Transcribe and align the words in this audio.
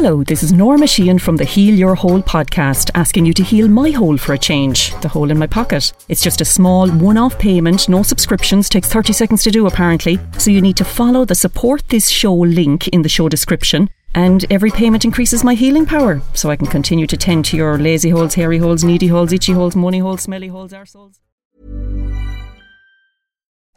Hello, 0.00 0.22
this 0.22 0.44
is 0.44 0.52
Norma 0.52 0.86
Sheehan 0.86 1.18
from 1.18 1.34
the 1.34 1.44
Heal 1.44 1.74
Your 1.74 1.96
Hole 1.96 2.22
podcast, 2.22 2.92
asking 2.94 3.26
you 3.26 3.32
to 3.32 3.42
heal 3.42 3.66
my 3.66 3.90
hole 3.90 4.16
for 4.16 4.32
a 4.32 4.38
change, 4.38 4.94
the 5.00 5.08
hole 5.08 5.28
in 5.28 5.36
my 5.36 5.48
pocket. 5.48 5.92
It's 6.08 6.22
just 6.22 6.40
a 6.40 6.44
small 6.44 6.88
one 6.88 7.16
off 7.16 7.36
payment, 7.36 7.88
no 7.88 8.04
subscriptions, 8.04 8.68
takes 8.68 8.88
30 8.88 9.12
seconds 9.12 9.42
to 9.42 9.50
do 9.50 9.66
apparently. 9.66 10.20
So 10.38 10.52
you 10.52 10.60
need 10.60 10.76
to 10.76 10.84
follow 10.84 11.24
the 11.24 11.34
support 11.34 11.82
this 11.88 12.08
show 12.08 12.32
link 12.32 12.86
in 12.86 13.02
the 13.02 13.08
show 13.08 13.28
description. 13.28 13.90
And 14.14 14.46
every 14.52 14.70
payment 14.70 15.04
increases 15.04 15.42
my 15.42 15.54
healing 15.54 15.84
power, 15.84 16.22
so 16.32 16.48
I 16.48 16.54
can 16.54 16.68
continue 16.68 17.08
to 17.08 17.16
tend 17.16 17.44
to 17.46 17.56
your 17.56 17.76
lazy 17.76 18.10
holes, 18.10 18.34
hairy 18.34 18.58
holes, 18.58 18.84
needy 18.84 19.08
holes, 19.08 19.32
itchy 19.32 19.50
holes, 19.50 19.74
money 19.74 19.98
holes, 19.98 20.22
smelly 20.22 20.46
holes, 20.46 20.72
arseholes. 20.72 21.18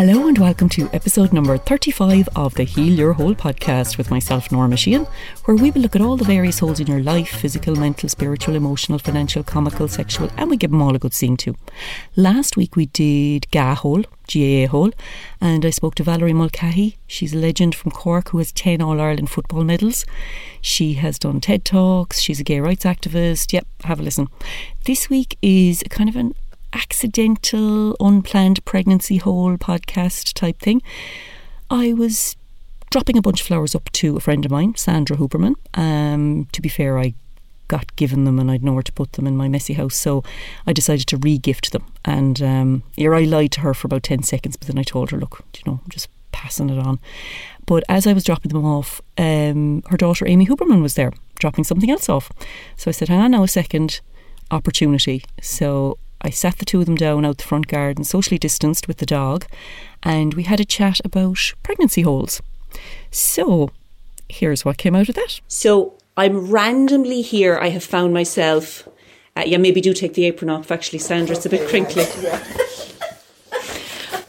Hello 0.00 0.28
and 0.28 0.38
welcome 0.38 0.70
to 0.70 0.88
episode 0.94 1.30
number 1.30 1.58
35 1.58 2.26
of 2.34 2.54
the 2.54 2.64
Heal 2.64 2.94
Your 2.94 3.12
Hole 3.12 3.34
podcast 3.34 3.98
with 3.98 4.10
myself, 4.10 4.50
Norma 4.50 4.78
Sheehan, 4.78 5.06
where 5.44 5.58
we 5.58 5.70
will 5.70 5.82
look 5.82 5.94
at 5.94 6.00
all 6.00 6.16
the 6.16 6.24
various 6.24 6.60
holes 6.60 6.80
in 6.80 6.86
your 6.86 7.02
life 7.02 7.28
physical, 7.28 7.76
mental, 7.76 8.08
spiritual, 8.08 8.56
emotional, 8.56 8.98
financial, 8.98 9.42
comical, 9.42 9.88
sexual, 9.88 10.30
and 10.38 10.48
we 10.48 10.56
give 10.56 10.70
them 10.70 10.80
all 10.80 10.96
a 10.96 10.98
good 10.98 11.12
seeing 11.12 11.36
too. 11.36 11.54
Last 12.16 12.56
week 12.56 12.76
we 12.76 12.86
did 12.86 13.46
GA 13.52 13.74
hole, 13.74 14.04
GAA 14.26 14.68
hole, 14.68 14.90
and 15.38 15.66
I 15.66 15.68
spoke 15.68 15.96
to 15.96 16.02
Valerie 16.02 16.32
Mulcahy. 16.32 16.96
She's 17.06 17.34
a 17.34 17.38
legend 17.38 17.74
from 17.74 17.90
Cork 17.90 18.30
who 18.30 18.38
has 18.38 18.52
10 18.52 18.80
All 18.80 19.02
Ireland 19.02 19.28
football 19.28 19.64
medals. 19.64 20.06
She 20.62 20.94
has 20.94 21.18
done 21.18 21.42
TED 21.42 21.66
Talks, 21.66 22.20
she's 22.20 22.40
a 22.40 22.44
gay 22.44 22.60
rights 22.60 22.86
activist. 22.86 23.52
Yep, 23.52 23.66
have 23.84 24.00
a 24.00 24.02
listen. 24.02 24.28
This 24.86 25.10
week 25.10 25.36
is 25.42 25.84
kind 25.90 26.08
of 26.08 26.16
an 26.16 26.34
accidental, 26.72 27.96
unplanned 28.00 28.64
pregnancy 28.64 29.18
hole 29.18 29.56
podcast 29.56 30.34
type 30.34 30.58
thing. 30.58 30.82
I 31.70 31.92
was 31.92 32.36
dropping 32.90 33.16
a 33.16 33.22
bunch 33.22 33.40
of 33.40 33.46
flowers 33.46 33.74
up 33.74 33.90
to 33.92 34.16
a 34.16 34.20
friend 34.20 34.44
of 34.44 34.50
mine, 34.50 34.74
Sandra 34.76 35.16
Huberman. 35.16 35.54
Um, 35.74 36.46
to 36.52 36.60
be 36.60 36.68
fair, 36.68 36.98
I 36.98 37.14
got 37.68 37.94
given 37.94 38.24
them 38.24 38.40
and 38.40 38.50
I'd 38.50 38.64
nowhere 38.64 38.82
to 38.82 38.92
put 38.92 39.12
them 39.12 39.28
in 39.28 39.36
my 39.36 39.48
messy 39.48 39.74
house, 39.74 39.94
so 39.94 40.24
I 40.66 40.72
decided 40.72 41.06
to 41.06 41.16
re-gift 41.16 41.70
them. 41.70 41.84
And 42.04 42.42
um, 42.42 42.82
here 42.96 43.14
I 43.14 43.22
lied 43.22 43.52
to 43.52 43.60
her 43.60 43.74
for 43.74 43.86
about 43.86 44.02
ten 44.02 44.22
seconds, 44.24 44.56
but 44.56 44.66
then 44.66 44.78
I 44.78 44.82
told 44.82 45.10
her, 45.10 45.18
"Look, 45.18 45.44
you 45.56 45.62
know, 45.64 45.80
I'm 45.84 45.90
just 45.90 46.08
passing 46.32 46.68
it 46.68 46.78
on." 46.78 46.98
But 47.66 47.84
as 47.88 48.08
I 48.08 48.12
was 48.12 48.24
dropping 48.24 48.50
them 48.50 48.64
off, 48.64 49.00
um, 49.16 49.82
her 49.86 49.96
daughter 49.96 50.26
Amy 50.26 50.46
Huberman 50.46 50.82
was 50.82 50.94
there 50.94 51.12
dropping 51.38 51.62
something 51.62 51.90
else 51.90 52.08
off. 52.08 52.32
So 52.76 52.90
I 52.90 52.92
said, 52.92 53.08
"Hang 53.08 53.20
on 53.20 53.30
now 53.30 53.44
a 53.44 53.48
second, 53.48 54.00
opportunity." 54.50 55.22
So 55.40 55.96
I 56.22 56.30
sat 56.30 56.58
the 56.58 56.64
two 56.64 56.80
of 56.80 56.86
them 56.86 56.96
down 56.96 57.24
out 57.24 57.38
the 57.38 57.44
front 57.44 57.68
garden, 57.68 58.04
socially 58.04 58.38
distanced 58.38 58.88
with 58.88 58.98
the 58.98 59.06
dog, 59.06 59.46
and 60.02 60.34
we 60.34 60.42
had 60.42 60.60
a 60.60 60.64
chat 60.64 61.00
about 61.04 61.54
pregnancy 61.62 62.02
holes. 62.02 62.42
So, 63.10 63.70
here's 64.28 64.64
what 64.64 64.78
came 64.78 64.94
out 64.94 65.08
of 65.08 65.14
that. 65.14 65.40
So, 65.48 65.94
I'm 66.16 66.50
randomly 66.50 67.22
here. 67.22 67.58
I 67.58 67.70
have 67.70 67.84
found 67.84 68.12
myself. 68.12 68.88
Uh, 69.36 69.44
yeah, 69.46 69.58
maybe 69.58 69.80
do 69.80 69.94
take 69.94 70.14
the 70.14 70.26
apron 70.26 70.50
off. 70.50 70.70
Actually, 70.70 70.98
Sandra, 70.98 71.36
it's 71.36 71.46
a 71.46 71.50
bit 71.50 71.68
crinkly. 71.68 72.04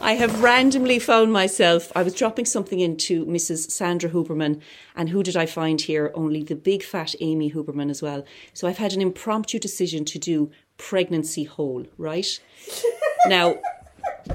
I 0.02 0.14
have 0.14 0.42
randomly 0.42 0.98
found 0.98 1.32
myself. 1.32 1.92
I 1.94 2.02
was 2.02 2.14
dropping 2.14 2.46
something 2.46 2.80
into 2.80 3.24
Mrs. 3.24 3.70
Sandra 3.70 4.10
Huberman, 4.10 4.60
and 4.96 5.08
who 5.08 5.22
did 5.22 5.36
I 5.36 5.46
find 5.46 5.80
here? 5.80 6.10
Only 6.14 6.42
the 6.42 6.56
big 6.56 6.82
fat 6.82 7.14
Amy 7.20 7.52
Huberman 7.52 7.88
as 7.88 8.02
well. 8.02 8.24
So 8.52 8.66
I've 8.66 8.78
had 8.78 8.94
an 8.94 9.00
impromptu 9.00 9.60
decision 9.60 10.04
to 10.06 10.18
do 10.18 10.50
pregnancy 10.78 11.44
hole, 11.44 11.84
right? 11.98 12.40
now, 13.26 13.56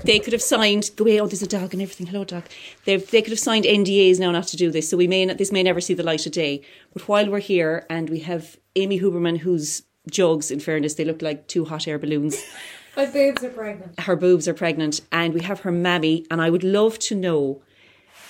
they 0.03 0.19
could 0.19 0.33
have 0.33 0.41
signed 0.41 0.91
the 0.97 1.03
way. 1.03 1.19
Oh, 1.19 1.27
there's 1.27 1.41
a 1.41 1.47
dog 1.47 1.73
and 1.73 1.81
everything. 1.81 2.07
Hello, 2.07 2.23
dog. 2.23 2.43
They 2.85 2.97
they 2.97 3.21
could 3.21 3.31
have 3.31 3.39
signed 3.39 3.65
NDAs 3.65 4.19
now 4.19 4.31
not 4.31 4.47
to 4.47 4.57
do 4.57 4.71
this, 4.71 4.89
so 4.89 4.97
we 4.97 5.07
may 5.07 5.25
not, 5.25 5.37
this 5.37 5.51
may 5.51 5.63
never 5.63 5.81
see 5.81 5.93
the 5.93 6.03
light 6.03 6.25
of 6.25 6.31
day. 6.31 6.61
But 6.93 7.07
while 7.07 7.29
we're 7.29 7.39
here, 7.39 7.85
and 7.89 8.09
we 8.09 8.19
have 8.21 8.57
Amy 8.75 8.99
Huberman, 8.99 9.39
whose 9.39 9.83
jugs, 10.09 10.51
in 10.51 10.59
fairness, 10.59 10.95
they 10.95 11.05
look 11.05 11.21
like 11.21 11.47
two 11.47 11.65
hot 11.65 11.87
air 11.87 11.99
balloons. 11.99 12.41
My 12.97 13.05
boobs 13.05 13.43
are 13.43 13.49
pregnant. 13.49 13.99
her 13.99 14.15
boobs 14.15 14.47
are 14.47 14.53
pregnant, 14.55 15.01
and 15.11 15.33
we 15.33 15.41
have 15.41 15.59
her 15.61 15.71
mammy. 15.71 16.25
And 16.31 16.41
I 16.41 16.49
would 16.49 16.63
love 16.63 16.97
to 16.99 17.15
know, 17.15 17.61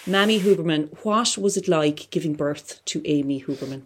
Mammy 0.06 0.40
Huberman, 0.42 0.90
what 1.04 1.38
was 1.38 1.56
it 1.56 1.68
like 1.70 2.10
giving 2.12 2.34
birth 2.34 2.82
to 2.86 3.02
Amy 3.06 3.42
Huberman? 3.42 3.84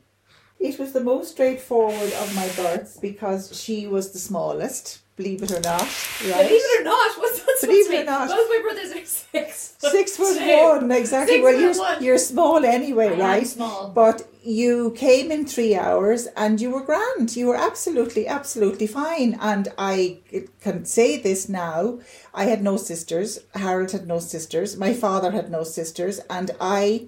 It 0.62 0.78
was 0.78 0.92
the 0.92 1.04
most 1.04 1.32
straightforward 1.32 2.14
of 2.14 2.36
my 2.36 2.48
births 2.50 2.98
because 2.98 3.60
she 3.60 3.88
was 3.88 4.12
the 4.12 4.20
smallest, 4.20 5.00
believe 5.16 5.42
it 5.42 5.52
or 5.52 5.60
not. 5.60 5.82
Right? 5.82 6.48
Believe 6.48 6.62
it 6.64 6.82
or 6.82 6.84
not, 6.84 7.18
what's 7.18 7.40
that 7.40 7.58
Believe 7.62 7.92
it 7.92 8.02
or 8.02 8.06
not. 8.06 8.30
Both 8.30 8.50
my 8.50 8.60
brothers 8.62 8.92
are 8.92 9.06
six. 9.06 9.76
Six 9.80 10.18
foot 10.18 10.38
two. 10.38 10.64
one, 10.64 10.92
exactly. 10.92 11.38
Six 11.38 11.44
well, 11.44 11.60
you're 11.60 11.78
one. 11.78 12.04
you're 12.04 12.18
small 12.20 12.64
anyway, 12.64 13.08
I 13.08 13.20
right? 13.20 13.48
small. 13.48 13.90
But 13.90 14.28
you 14.44 14.92
came 14.96 15.32
in 15.32 15.46
three 15.46 15.76
hours 15.76 16.28
and 16.38 16.62
you 16.62 16.70
were 16.70 16.84
grand. 16.84 17.36
You 17.36 17.48
were 17.48 17.58
absolutely, 17.58 18.28
absolutely 18.28 18.86
fine. 18.86 19.38
And 19.42 19.70
I 19.80 20.20
can 20.62 20.86
say 20.86 21.18
this 21.18 21.50
now: 21.50 22.00
I 22.36 22.46
had 22.46 22.62
no 22.62 22.78
sisters. 22.78 23.40
Harold 23.56 23.92
had 23.92 24.08
no 24.08 24.20
sisters. 24.20 24.78
My 24.78 24.94
father 24.94 25.32
had 25.32 25.50
no 25.50 25.64
sisters, 25.64 26.20
and 26.30 26.52
I 26.62 27.08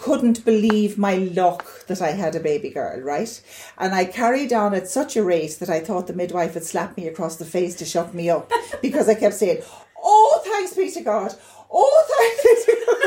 couldn't 0.00 0.44
believe 0.44 0.98
my 0.98 1.16
luck 1.16 1.86
that 1.86 2.00
I 2.00 2.10
had 2.10 2.34
a 2.34 2.40
baby 2.40 2.70
girl, 2.70 3.00
right? 3.00 3.40
And 3.78 3.94
I 3.94 4.04
carried 4.04 4.52
on 4.52 4.74
at 4.74 4.88
such 4.88 5.16
a 5.16 5.24
rate 5.24 5.56
that 5.60 5.70
I 5.70 5.80
thought 5.80 6.06
the 6.06 6.12
midwife 6.12 6.54
had 6.54 6.64
slapped 6.64 6.96
me 6.96 7.06
across 7.06 7.36
the 7.36 7.44
face 7.44 7.74
to 7.76 7.84
shut 7.84 8.14
me 8.14 8.30
up 8.30 8.50
because 8.82 9.08
I 9.08 9.14
kept 9.14 9.34
saying, 9.34 9.62
Oh, 10.02 10.40
thanks 10.44 10.74
be 10.74 10.90
to 10.92 11.00
God. 11.00 11.34
Oh, 11.70 12.04
thanks 12.16 12.66
be 12.66 12.72
to 12.72 12.86
God. 12.86 12.98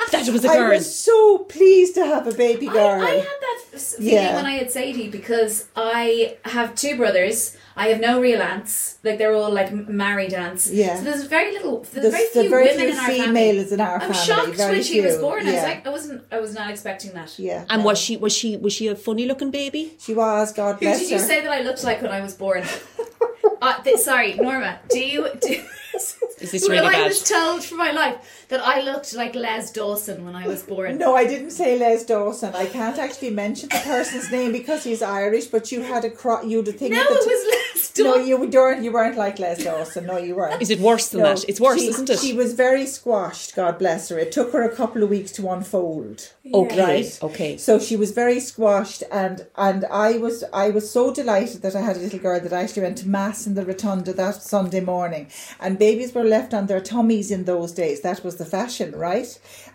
That 0.10 0.28
was 0.32 0.44
a 0.44 0.48
girl. 0.48 0.66
I 0.66 0.68
was 0.70 0.98
so 0.98 1.38
pleased 1.44 1.94
to 1.94 2.04
have 2.04 2.26
a 2.26 2.32
baby 2.32 2.66
girl. 2.66 3.00
I, 3.02 3.06
I 3.06 3.37
had 3.78 3.86
that 3.86 3.94
s- 3.94 3.94
feeling 3.96 4.14
Yeah. 4.14 4.34
when 4.36 4.46
I 4.46 4.52
had 4.52 4.70
Sadie 4.70 5.08
because 5.08 5.66
I 5.76 6.36
have 6.44 6.74
two 6.74 6.96
brothers. 6.96 7.56
I 7.76 7.88
have 7.88 8.00
no 8.00 8.20
real 8.20 8.42
aunts. 8.42 8.98
Like 9.04 9.18
they're 9.18 9.34
all 9.34 9.52
like 9.52 9.72
married 9.72 10.34
aunts. 10.34 10.70
Yeah. 10.70 10.96
So 10.96 11.04
there's 11.04 11.24
very 11.24 11.52
little. 11.52 11.76
There's, 11.92 12.12
There's- 12.12 12.32
very 12.32 12.44
few 12.44 12.50
very 12.50 12.64
women 12.66 12.80
few 12.80 12.88
in 12.90 12.98
our 12.98 13.06
family. 13.06 13.26
females 13.26 13.72
in 13.72 13.80
our 13.80 13.94
I'm 13.94 14.00
family, 14.12 14.26
shocked 14.26 14.56
very 14.56 14.72
when 14.72 14.82
she 14.82 15.00
was 15.00 15.14
few, 15.14 15.20
born. 15.22 15.46
I 15.48 15.52
was 15.52 15.62
like, 15.62 15.86
I 15.86 15.90
wasn't. 15.90 16.22
I 16.32 16.38
was 16.40 16.54
not 16.54 16.70
expecting 16.70 17.12
that. 17.14 17.38
yeah. 17.38 17.64
And 17.70 17.82
no. 17.82 17.86
was 17.88 17.98
she 17.98 18.16
was 18.16 18.32
she 18.32 18.56
was 18.56 18.72
she 18.72 18.88
a 18.88 18.96
funny 18.96 19.26
looking 19.26 19.50
baby? 19.50 19.92
She 20.00 20.12
was, 20.14 20.52
God 20.52 20.80
bless 20.80 21.00
Who 21.00 21.06
bless 21.06 21.08
did 21.08 21.10
you 21.14 21.18
say 21.20 21.40
that 21.42 21.50
I 21.50 21.60
looked 21.62 21.84
like 21.84 22.02
when 22.02 22.10
I 22.10 22.20
was 22.20 22.34
born? 22.34 22.64
uh, 23.62 23.82
th- 23.82 23.98
sorry, 23.98 24.34
Norma. 24.34 24.80
Do 24.90 24.98
you? 25.00 25.28
Do, 25.40 25.62
Is 26.40 26.50
this 26.52 26.62
when 26.62 26.72
really 26.78 26.86
I 26.94 26.98
bad? 27.00 27.08
was 27.08 27.22
told 27.22 27.64
for 27.64 27.74
my 27.74 27.90
life 27.92 28.46
that 28.48 28.60
I 28.60 28.80
looked 28.82 29.14
like 29.14 29.34
Les 29.34 29.70
Dawson 29.72 30.24
when 30.24 30.34
I 30.36 30.46
was 30.46 30.62
born. 30.62 30.98
No, 30.98 31.14
I 31.14 31.24
didn't 31.26 31.50
say 31.50 31.78
Les 31.78 32.04
Dawson. 32.04 32.54
I 32.54 32.66
can't 32.66 32.98
actually 32.98 33.30
mention 33.30 33.68
the 33.68 33.80
person's 33.84 34.30
name 34.30 34.52
because 34.52 34.84
he's 34.84 35.02
Irish. 35.02 35.46
But 35.46 35.70
you 35.72 35.82
had 35.82 36.04
a 36.04 36.10
cro- 36.10 36.42
you 36.42 36.58
had 36.58 36.68
a 36.68 36.72
thing. 36.72 36.92
No, 36.92 37.00
at 37.00 37.08
the 37.08 37.14
it 37.14 37.26
was 37.26 37.44
Les 37.54 37.67
No, 37.98 38.14
you 38.16 38.36
weren't. 38.38 38.82
You 38.84 38.92
weren't 38.92 39.16
like 39.16 39.38
Les 39.38 39.64
Dawson. 39.64 40.06
No, 40.06 40.16
you 40.16 40.34
weren't. 40.36 40.62
Is 40.62 40.70
it 40.70 40.80
worse 40.80 41.08
than 41.08 41.20
No, 41.20 41.34
that? 41.34 41.44
It's 41.48 41.60
worse, 41.60 41.80
she- 41.80 41.88
isn't 41.88 42.08
it? 42.10 42.18
She 42.20 42.32
was 42.32 42.52
very 42.54 42.86
squashed. 42.86 43.54
God 43.56 43.78
bless 43.78 44.08
her. 44.10 44.18
It 44.18 44.32
took 44.32 44.52
her 44.52 44.62
a 44.62 44.74
couple 44.74 45.02
of 45.02 45.10
weeks 45.10 45.32
to 45.32 45.48
unfold. 45.50 46.32
okay, 46.54 46.80
Right. 46.82 47.18
okay. 47.28 47.56
So 47.56 47.78
she 47.78 47.96
was 47.96 48.10
very 48.12 48.40
squashed, 48.40 49.02
and 49.12 49.46
and 49.56 49.84
I 50.08 50.10
was 50.18 50.44
I 50.52 50.70
was 50.70 50.90
so 50.90 51.02
delighted 51.12 51.62
that 51.62 51.74
I 51.76 51.80
had 51.88 51.96
a 51.96 52.00
little 52.00 52.18
girl 52.26 52.40
that 52.40 52.52
I 52.52 52.62
actually 52.62 52.82
went 52.88 52.98
to 52.98 53.08
mass 53.08 53.38
in 53.48 53.54
the 53.54 53.64
rotunda 53.72 54.12
that 54.14 54.36
Sunday 54.54 54.80
morning, 54.94 55.24
and 55.60 55.78
babies 55.86 56.14
were 56.14 56.24
left 56.36 56.50
on 56.58 56.64
their 56.66 56.80
tummies 56.94 57.30
in 57.36 57.44
those 57.44 57.72
days. 57.82 58.00
That 58.00 58.24
was 58.24 58.36
the 58.36 58.46
fashion, 58.58 58.88
right? 59.10 59.30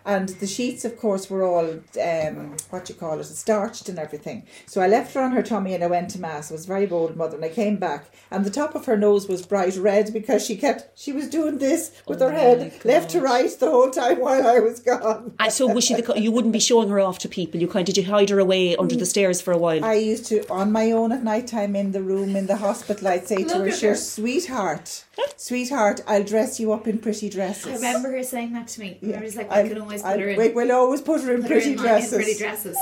And 0.06 0.28
the 0.42 0.46
sheets, 0.56 0.84
of 0.84 0.92
course, 1.04 1.24
were 1.30 1.44
all 1.50 1.68
um, 2.10 2.36
what 2.70 2.88
you 2.88 2.94
call 3.04 3.16
it, 3.20 3.24
starched 3.46 3.88
and 3.88 3.98
everything. 3.98 4.38
So 4.66 4.76
I 4.84 4.88
left 4.96 5.14
her 5.14 5.22
on 5.26 5.32
her 5.32 5.42
tummy 5.52 5.72
and 5.74 5.82
I 5.82 5.90
went 5.96 6.08
to 6.10 6.20
mass. 6.20 6.50
I 6.50 6.54
was 6.58 6.64
a 6.64 6.72
very 6.76 6.86
bold 6.94 7.16
mother, 7.16 7.36
and 7.36 7.44
I 7.44 7.48
came 7.62 7.76
back, 7.76 7.93
and 8.30 8.44
the 8.44 8.50
top 8.50 8.74
of 8.74 8.86
her 8.86 8.96
nose 8.96 9.28
was 9.28 9.44
bright 9.46 9.76
red 9.76 10.12
because 10.12 10.44
she 10.44 10.56
kept 10.56 10.98
she 10.98 11.12
was 11.12 11.28
doing 11.28 11.58
this 11.58 11.92
with 12.06 12.20
Oh 12.22 12.28
her 12.28 12.34
head 12.34 12.72
left 12.84 13.10
to 13.10 13.20
right 13.20 13.50
the 13.58 13.70
whole 13.70 13.90
time 13.90 14.20
while 14.20 14.46
I 14.46 14.58
was 14.60 14.80
gone. 14.80 15.34
And 15.38 15.52
so 15.52 15.66
was 15.66 15.84
she 15.84 15.94
the? 15.94 16.20
You 16.20 16.32
wouldn't 16.32 16.52
be 16.52 16.60
showing 16.60 16.88
her 16.88 17.00
off 17.00 17.18
to 17.20 17.28
people. 17.28 17.60
You 17.60 17.68
kind 17.68 17.88
of 17.88 17.94
did 17.94 17.98
you 18.04 18.10
hide 18.10 18.30
her 18.30 18.38
away 18.38 18.76
under 18.76 18.94
the 18.96 19.02
mm. 19.04 19.06
stairs 19.14 19.40
for 19.40 19.52
a 19.52 19.58
while. 19.58 19.84
I 19.84 19.94
used 19.94 20.26
to, 20.26 20.46
on 20.50 20.72
my 20.72 20.90
own 20.92 21.12
at 21.12 21.22
night 21.22 21.46
time 21.46 21.76
in 21.76 21.92
the 21.92 22.02
room 22.02 22.36
in 22.36 22.46
the 22.46 22.56
hospital, 22.56 23.08
I'd 23.08 23.26
say 23.28 23.36
to 23.36 23.44
Look 23.44 23.56
her, 23.56 23.68
at 23.68 23.78
"Sure, 23.78 23.94
sweetheart, 23.94 25.04
sweetheart, 25.36 26.00
I'll 26.06 26.24
dress 26.24 26.58
you 26.60 26.72
up 26.72 26.86
in 26.88 26.98
pretty 26.98 27.28
dresses." 27.28 27.66
I 27.66 27.74
remember 27.74 28.10
her 28.12 28.22
saying 28.22 28.52
that 28.54 28.68
to 28.68 28.80
me. 28.80 28.98
I 29.14 29.20
was 29.20 29.36
like, 29.36 29.50
I 29.50 29.60
I'll- 29.60 29.68
can 29.68 29.80
always 29.80 30.02
I'll- 30.02 30.12
put 30.12 30.20
her 30.20 30.28
in. 30.28 30.38
we- 30.38 30.48
We'll 30.50 30.72
always 30.72 31.00
put 31.02 31.22
her 31.22 31.34
in 31.34 31.42
put 31.42 31.50
her 31.50 31.56
pretty 31.56 31.72
in, 31.72 31.76
like, 31.78 31.86
in 31.86 31.92
dresses. 31.92 32.14
pretty 32.14 32.38
dresses. 32.38 32.76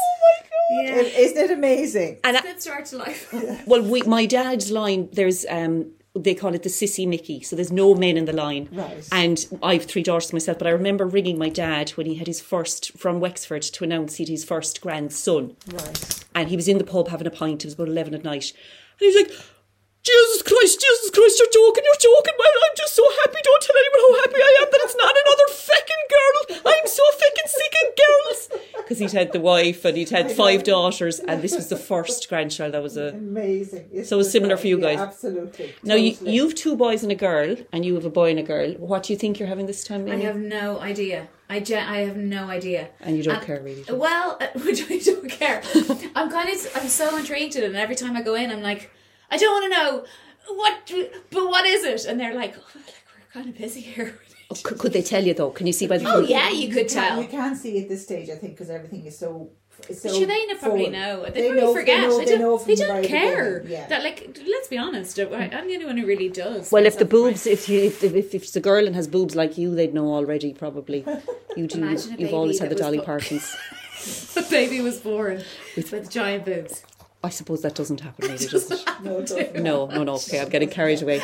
Yeah. 0.73 0.97
It- 1.01 1.15
Isn't 1.19 1.39
it 1.39 1.51
amazing? 1.51 2.19
and 2.25 2.37
I, 2.37 2.41
Good 2.43 2.63
start 2.63 2.87
to 2.87 2.97
life. 2.97 3.33
well, 3.67 3.83
we, 3.83 4.03
my 4.03 4.27
dad's 4.27 4.71
line. 4.71 5.09
There's 5.13 5.45
um. 5.49 5.93
They 6.15 6.35
call 6.35 6.55
it 6.55 6.63
the 6.63 6.69
sissy 6.69 7.09
Mickey. 7.09 7.41
So 7.41 7.57
there's 7.57 7.73
no 7.73 7.95
men 7.95 8.19
in 8.19 8.27
the 8.27 8.35
line. 8.35 8.69
Right. 8.71 9.09
And 9.11 9.47
I've 9.63 9.85
three 9.87 10.03
daughters 10.03 10.31
myself, 10.31 10.59
but 10.59 10.67
I 10.67 10.71
remember 10.71 11.07
ringing 11.07 11.39
my 11.39 11.49
dad 11.49 11.89
when 11.97 12.05
he 12.07 12.17
had 12.17 12.27
his 12.27 12.39
first 12.39 12.93
from 12.99 13.19
Wexford 13.19 13.63
to 13.63 13.83
announce 13.83 14.17
he'd 14.17 14.29
his 14.29 14.45
first 14.45 14.83
grandson. 14.83 15.57
Right. 15.73 16.25
and 16.35 16.51
he 16.51 16.57
was 16.57 16.69
in 16.69 16.77
the 16.77 16.85
pub 16.85 17.09
having 17.09 17.27
a 17.27 17.31
pint. 17.31 17.65
It 17.65 17.69
was 17.69 17.75
about 17.81 17.89
11 17.89 18.13
at 18.13 18.25
night. 18.25 18.53
And 18.53 19.01
he 19.01 19.07
was 19.07 19.17
like, 19.17 19.33
Jesus 20.05 20.43
Christ, 20.43 20.85
Jesus 20.85 21.09
Christ, 21.17 21.39
you're 21.41 21.49
joking, 21.55 21.85
you're 21.89 22.03
joking. 22.05 22.35
Well, 22.37 22.61
I'm 22.69 22.77
just 22.77 22.93
so 22.95 23.05
happy. 23.25 23.41
Don't 23.43 23.63
tell 23.63 23.77
anyone 23.81 24.03
how 24.05 24.21
happy 24.21 24.37
I 24.43 24.53
am 24.61 24.69
that 24.69 24.83
it's 24.85 24.97
not 25.01 25.15
another 25.17 25.49
feckin' 25.49 26.05
girl. 26.13 26.61
I'm 26.77 26.87
so 26.93 27.05
feckin' 27.23 27.49
sick 27.49 27.75
of 27.81 27.89
girls. 28.05 28.41
Because 28.99 29.12
he'd 29.12 29.19
had 29.19 29.33
the 29.33 29.41
wife 29.41 29.85
and 29.85 29.97
he'd 29.97 30.11
had 30.11 30.31
five 30.33 30.65
daughters, 30.65 31.19
and 31.21 31.43
this 31.43 31.55
was 31.55 31.69
the 31.69 31.77
first 31.77 32.29
grandchild. 32.29 32.75
That 32.75 32.83
was 32.83 32.97
a. 32.97 33.09
Amazing. 33.09 33.89
It's 33.93 34.09
So 34.09 34.19
it's 34.19 34.27
just 34.27 34.33
similar 34.33 34.56
for 34.56 34.67
you 34.67 34.79
yeah, 34.81 34.94
guys. 34.94 35.00
absolutely. 35.00 35.75
Now, 35.83 35.94
you, 35.94 36.12
totally. 36.12 36.33
you've 36.35 36.55
two 36.55 36.77
boys 36.77 37.03
and 37.03 37.12
a 37.12 37.15
girl, 37.15 37.56
and 37.73 37.85
you 37.85 37.94
have 37.94 38.05
a 38.05 38.11
boy 38.11 38.31
and 38.31 38.39
a 38.39 38.43
girl. 38.43 38.73
What 38.75 39.03
do 39.05 39.12
you 39.12 39.19
think 39.19 39.39
you're 39.39 39.49
having 39.49 39.67
this 39.67 39.85
time? 39.85 40.09
I 40.11 40.17
have 40.17 40.37
no 40.37 40.79
idea. 40.81 41.29
I, 41.49 41.61
ge- 41.61 41.73
I 41.73 41.99
have 42.00 42.17
no 42.17 42.49
idea. 42.49 42.89
And 43.00 43.17
you 43.17 43.23
don't 43.23 43.43
care, 43.43 43.61
really, 43.62 43.83
do? 43.83 43.94
Well, 43.97 44.39
uh, 44.41 44.47
which 44.65 44.91
I 44.91 44.99
don't 44.99 45.29
care. 45.29 45.62
I'm 46.15 46.31
kind 46.31 46.49
of, 46.49 46.73
I'm 46.77 46.88
so 46.88 47.17
intrigued 47.17 47.56
in 47.56 47.62
it, 47.62 47.67
and 47.67 47.77
every 47.77 47.95
time 47.97 48.17
I 48.17 48.23
go 48.23 48.35
in, 48.35 48.50
I'm 48.50 48.62
like, 48.62 48.91
I 49.31 49.37
don't 49.37 49.53
want 49.53 49.73
to 49.73 49.79
know 49.79 50.05
what, 50.56 50.93
but 51.31 51.47
what 51.49 51.65
is 51.67 51.85
it? 51.85 52.05
And 52.11 52.19
they're 52.19 52.35
like, 52.35 52.55
oh, 52.59 52.62
like 52.75 52.95
we're 53.17 53.33
kind 53.33 53.49
of 53.49 53.56
busy 53.56 53.81
here. 53.81 54.19
Oh, 54.52 54.60
could, 54.62 54.78
could 54.78 54.93
they 54.93 55.02
tell 55.02 55.25
you, 55.25 55.34
though? 55.34 55.50
Can 55.50 55.66
you 55.66 55.72
see 55.72 55.87
by 55.87 55.99
the 55.99 56.08
Oh 56.12 56.20
yeah, 56.20 56.50
you 56.50 56.69
could 56.69 56.88
can- 56.88 56.96
tell. 56.96 57.22
You 57.22 57.28
can 57.28 57.54
see 57.56 57.82
at 57.82 57.88
this 57.88 58.02
stage, 58.04 58.28
I 58.31 58.34
think, 58.37 58.52
because 58.54 58.70
everything 58.70 59.04
is 59.06 59.19
so. 59.19 59.50
It's 59.88 60.02
so 60.02 60.10
Sure, 60.16 60.26
they 60.26 60.46
know- 60.46 60.54
probably 60.56 60.82
full. 60.84 60.93
know. 60.93 61.25
They, 61.25 61.31
They 61.31 61.49
probably 61.49 61.60
know- 61.62 61.75
forget. 61.75 62.00
They, 62.00 62.06
know, 62.08 62.19
They, 62.19 62.25
they, 62.26 62.38
don't, 62.38 62.66
they 62.66 62.75
don't 62.75 62.88
very 62.88 63.06
care. 63.06 63.64
Yeah. 63.66 63.87
That 63.88 64.02
like, 64.04 64.38
let's 64.54 64.69
be 64.69 64.78
honest. 64.78 65.19
Uh, 65.19 65.28
I- 65.32 65.50
I'm 65.56 65.66
the 65.66 65.75
only 65.75 65.87
one 65.87 65.96
who 65.96 66.06
really 66.06 66.28
does. 66.28 66.70
Well, 66.70 66.87
if 66.87 66.99
the 66.99 67.04
boobs, 67.06 67.46
if 67.46 67.69
you 67.69 67.81
if, 67.81 68.04
if, 68.04 68.34
if 68.34 68.43
it's 68.44 68.54
a 68.56 68.60
girl 68.60 68.87
and 68.87 68.94
has 68.94 69.08
boobs 69.08 69.34
like 69.34 69.56
you, 69.58 69.75
they'd 69.75 69.94
know 69.94 70.08
already. 70.14 70.52
Probably, 70.52 71.04
you 71.56 71.66
do. 71.66 71.99
You've 72.19 72.34
always 72.34 72.58
had 72.58 72.70
the 72.70 72.75
Dolly 72.76 72.99
bu- 72.99 73.04
Partons. 73.04 73.56
the 74.34 74.46
baby 74.50 74.81
was 74.81 75.00
born 75.00 75.43
with 75.76 76.10
giant 76.10 76.44
boobs. 76.44 76.82
I 77.25 77.29
suppose 77.31 77.63
that 77.63 77.75
doesn't 77.77 78.01
happen, 78.01 78.27
really, 78.27 78.47
does 78.47 78.71
it? 78.71 78.85
No, 79.03 79.19
it 79.19 79.27
doesn't. 79.29 79.55
No, 79.63 79.87
no, 79.87 80.03
no. 80.05 80.15
Okay, 80.15 80.41
I'm 80.41 80.49
getting 80.49 80.69
carried 80.69 81.03
away. 81.03 81.23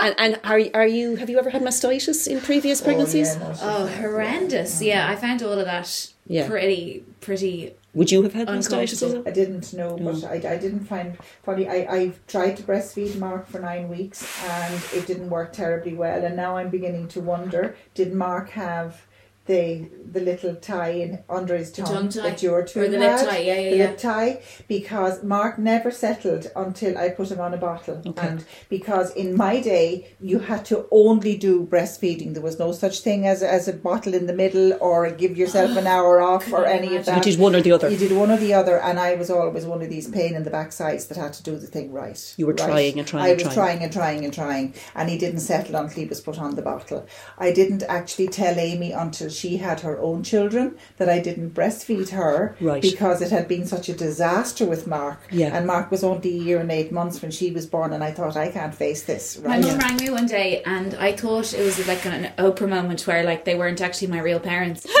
And 0.00 0.14
and 0.18 0.40
are 0.44 0.60
are 0.74 0.86
you? 0.86 1.16
Have 1.16 1.28
you 1.28 1.38
ever 1.38 1.50
had 1.50 1.62
mastitis 1.62 2.26
in 2.28 2.40
previous 2.40 2.80
oh, 2.80 2.84
pregnancies? 2.84 3.36
Oh, 3.36 3.40
yeah, 3.40 3.56
Oh, 3.62 3.86
horrendous! 3.86 4.80
Yeah, 4.80 5.08
I 5.10 5.16
found 5.16 5.42
all 5.42 5.52
of 5.52 5.66
that 5.66 6.12
Yeah. 6.26 6.48
pretty, 6.48 7.04
pretty. 7.20 7.74
Would 7.94 8.12
you 8.12 8.22
have 8.22 8.32
had 8.34 8.46
mastitis? 8.46 9.02
Uncomfortable. 9.02 9.08
as 9.08 9.14
well? 9.14 9.22
I 9.26 9.30
didn't 9.32 9.72
know, 9.74 9.96
but 9.98 10.24
I, 10.24 10.34
I 10.54 10.56
didn't 10.58 10.84
find 10.86 11.18
funny. 11.42 11.68
I, 11.68 11.76
I 11.90 12.12
tried 12.28 12.56
to 12.58 12.62
breastfeed 12.62 13.16
Mark 13.18 13.48
for 13.48 13.58
nine 13.58 13.88
weeks 13.88 14.24
and 14.44 14.74
it 14.94 15.06
didn't 15.08 15.28
work 15.28 15.52
terribly 15.52 15.94
well. 15.94 16.24
And 16.24 16.36
now 16.36 16.56
I'm 16.56 16.70
beginning 16.70 17.08
to 17.08 17.20
wonder 17.20 17.74
did 17.94 18.14
Mark 18.14 18.50
have 18.50 19.02
the 19.50 19.64
the 20.12 20.20
little 20.20 20.54
tie 20.56 20.94
in 21.04 21.10
under 21.28 21.56
his 21.56 21.70
tongue, 21.70 21.86
tongue 21.86 22.08
tie. 22.08 22.22
that 22.22 22.42
your 22.42 22.64
two 22.64 22.80
Or 22.80 22.88
the 22.88 22.98
lip 22.98 23.16
tie, 23.20 23.38
yeah, 23.38 23.58
yeah, 23.60 23.70
the 23.70 23.76
yeah. 23.76 23.84
lip 23.86 23.98
tie 23.98 24.42
because 24.66 25.22
Mark 25.22 25.56
never 25.58 25.90
settled 25.92 26.44
until 26.56 26.98
I 26.98 27.10
put 27.10 27.30
him 27.30 27.40
on 27.40 27.54
a 27.54 27.56
bottle 27.56 28.02
and 28.16 28.44
because 28.68 29.12
in 29.14 29.36
my 29.36 29.60
day 29.60 29.88
you 30.20 30.40
had 30.40 30.64
to 30.66 30.86
only 30.90 31.36
do 31.36 31.52
breastfeeding 31.64 32.34
there 32.34 32.42
was 32.50 32.58
no 32.58 32.72
such 32.72 32.96
thing 33.06 33.20
as 33.32 33.42
as 33.42 33.68
a 33.68 33.72
bottle 33.72 34.14
in 34.20 34.26
the 34.26 34.36
middle 34.44 34.68
or 34.80 34.98
give 35.22 35.36
yourself 35.42 35.70
an 35.82 35.86
oh, 35.86 35.94
hour 35.96 36.20
off 36.32 36.52
or 36.52 36.64
any 36.66 36.96
of 36.96 37.04
that 37.06 37.16
You 37.24 37.32
did 37.32 37.40
one 37.46 37.54
or 37.54 37.62
the 37.68 37.72
other. 37.76 37.88
you 37.94 38.00
did 38.04 38.12
one 38.22 38.30
or 38.34 38.40
the 38.46 38.54
other, 38.60 38.76
and 38.88 38.98
I 39.08 39.14
was 39.22 39.30
always 39.30 39.64
one 39.74 39.80
of 39.82 39.90
these 39.94 40.08
pain 40.18 40.32
in 40.38 40.42
the 40.48 40.54
backsides 40.58 41.04
that 41.08 41.16
had 41.24 41.32
to 41.38 41.42
do 41.48 41.52
the 41.64 41.70
thing 41.74 41.92
right. 42.02 42.20
You 42.38 42.46
were 42.48 42.54
right. 42.54 42.68
trying 42.70 42.98
and 43.00 43.06
trying 43.12 43.24
I 43.24 43.28
and 43.28 43.42
was 43.42 43.54
trying. 43.54 43.54
trying 43.60 43.80
and 43.84 43.92
trying 43.92 44.24
and 44.26 44.34
trying, 44.42 44.66
and 44.94 45.04
he 45.12 45.16
didn't 45.24 45.40
settle 45.52 45.76
until 45.76 45.98
he 46.04 46.08
was 46.14 46.20
put 46.28 46.38
on 46.38 46.54
the 46.58 46.62
bottle. 46.72 47.00
I 47.46 47.48
didn't 47.60 47.82
actually 47.98 48.28
tell 48.40 48.56
Amy 48.58 48.90
until 49.04 49.28
she 49.38 49.39
had 49.58 49.80
her 49.80 49.98
own 49.98 50.22
children 50.22 50.76
that 50.98 51.08
I 51.08 51.18
didn't 51.18 51.50
breastfeed 51.54 52.10
her 52.10 52.56
Right. 52.60 52.82
because 52.82 53.20
it 53.22 53.30
had 53.30 53.48
been 53.48 53.66
such 53.66 53.88
a 53.88 53.92
disaster 53.92 54.64
with 54.66 54.86
Mark. 54.86 55.18
Yeah. 55.30 55.56
And 55.56 55.66
Mark 55.66 55.90
was 55.90 56.04
only 56.04 56.30
a 56.30 56.42
year 56.42 56.58
and 56.60 56.70
eight 56.70 56.92
months 56.92 57.20
when 57.22 57.30
she 57.30 57.50
was 57.50 57.66
born, 57.66 57.92
and 57.92 58.02
I 58.04 58.10
thought 58.12 58.36
I 58.36 58.48
can't 58.50 58.74
face 58.74 59.02
this. 59.02 59.38
My 59.38 59.56
Right. 59.58 59.62
mum 59.62 59.78
rang 59.78 59.96
me 59.96 60.10
one 60.10 60.26
day, 60.26 60.62
and 60.64 60.94
I 60.94 61.12
thought 61.12 61.52
it 61.54 61.64
was 61.64 61.86
like 61.86 62.04
an 62.06 62.30
Oprah 62.38 62.68
moment 62.68 63.06
where 63.06 63.24
like 63.24 63.44
they 63.44 63.54
weren't 63.56 63.80
actually 63.80 64.08
my 64.08 64.20
real 64.20 64.40
parents. 64.40 64.86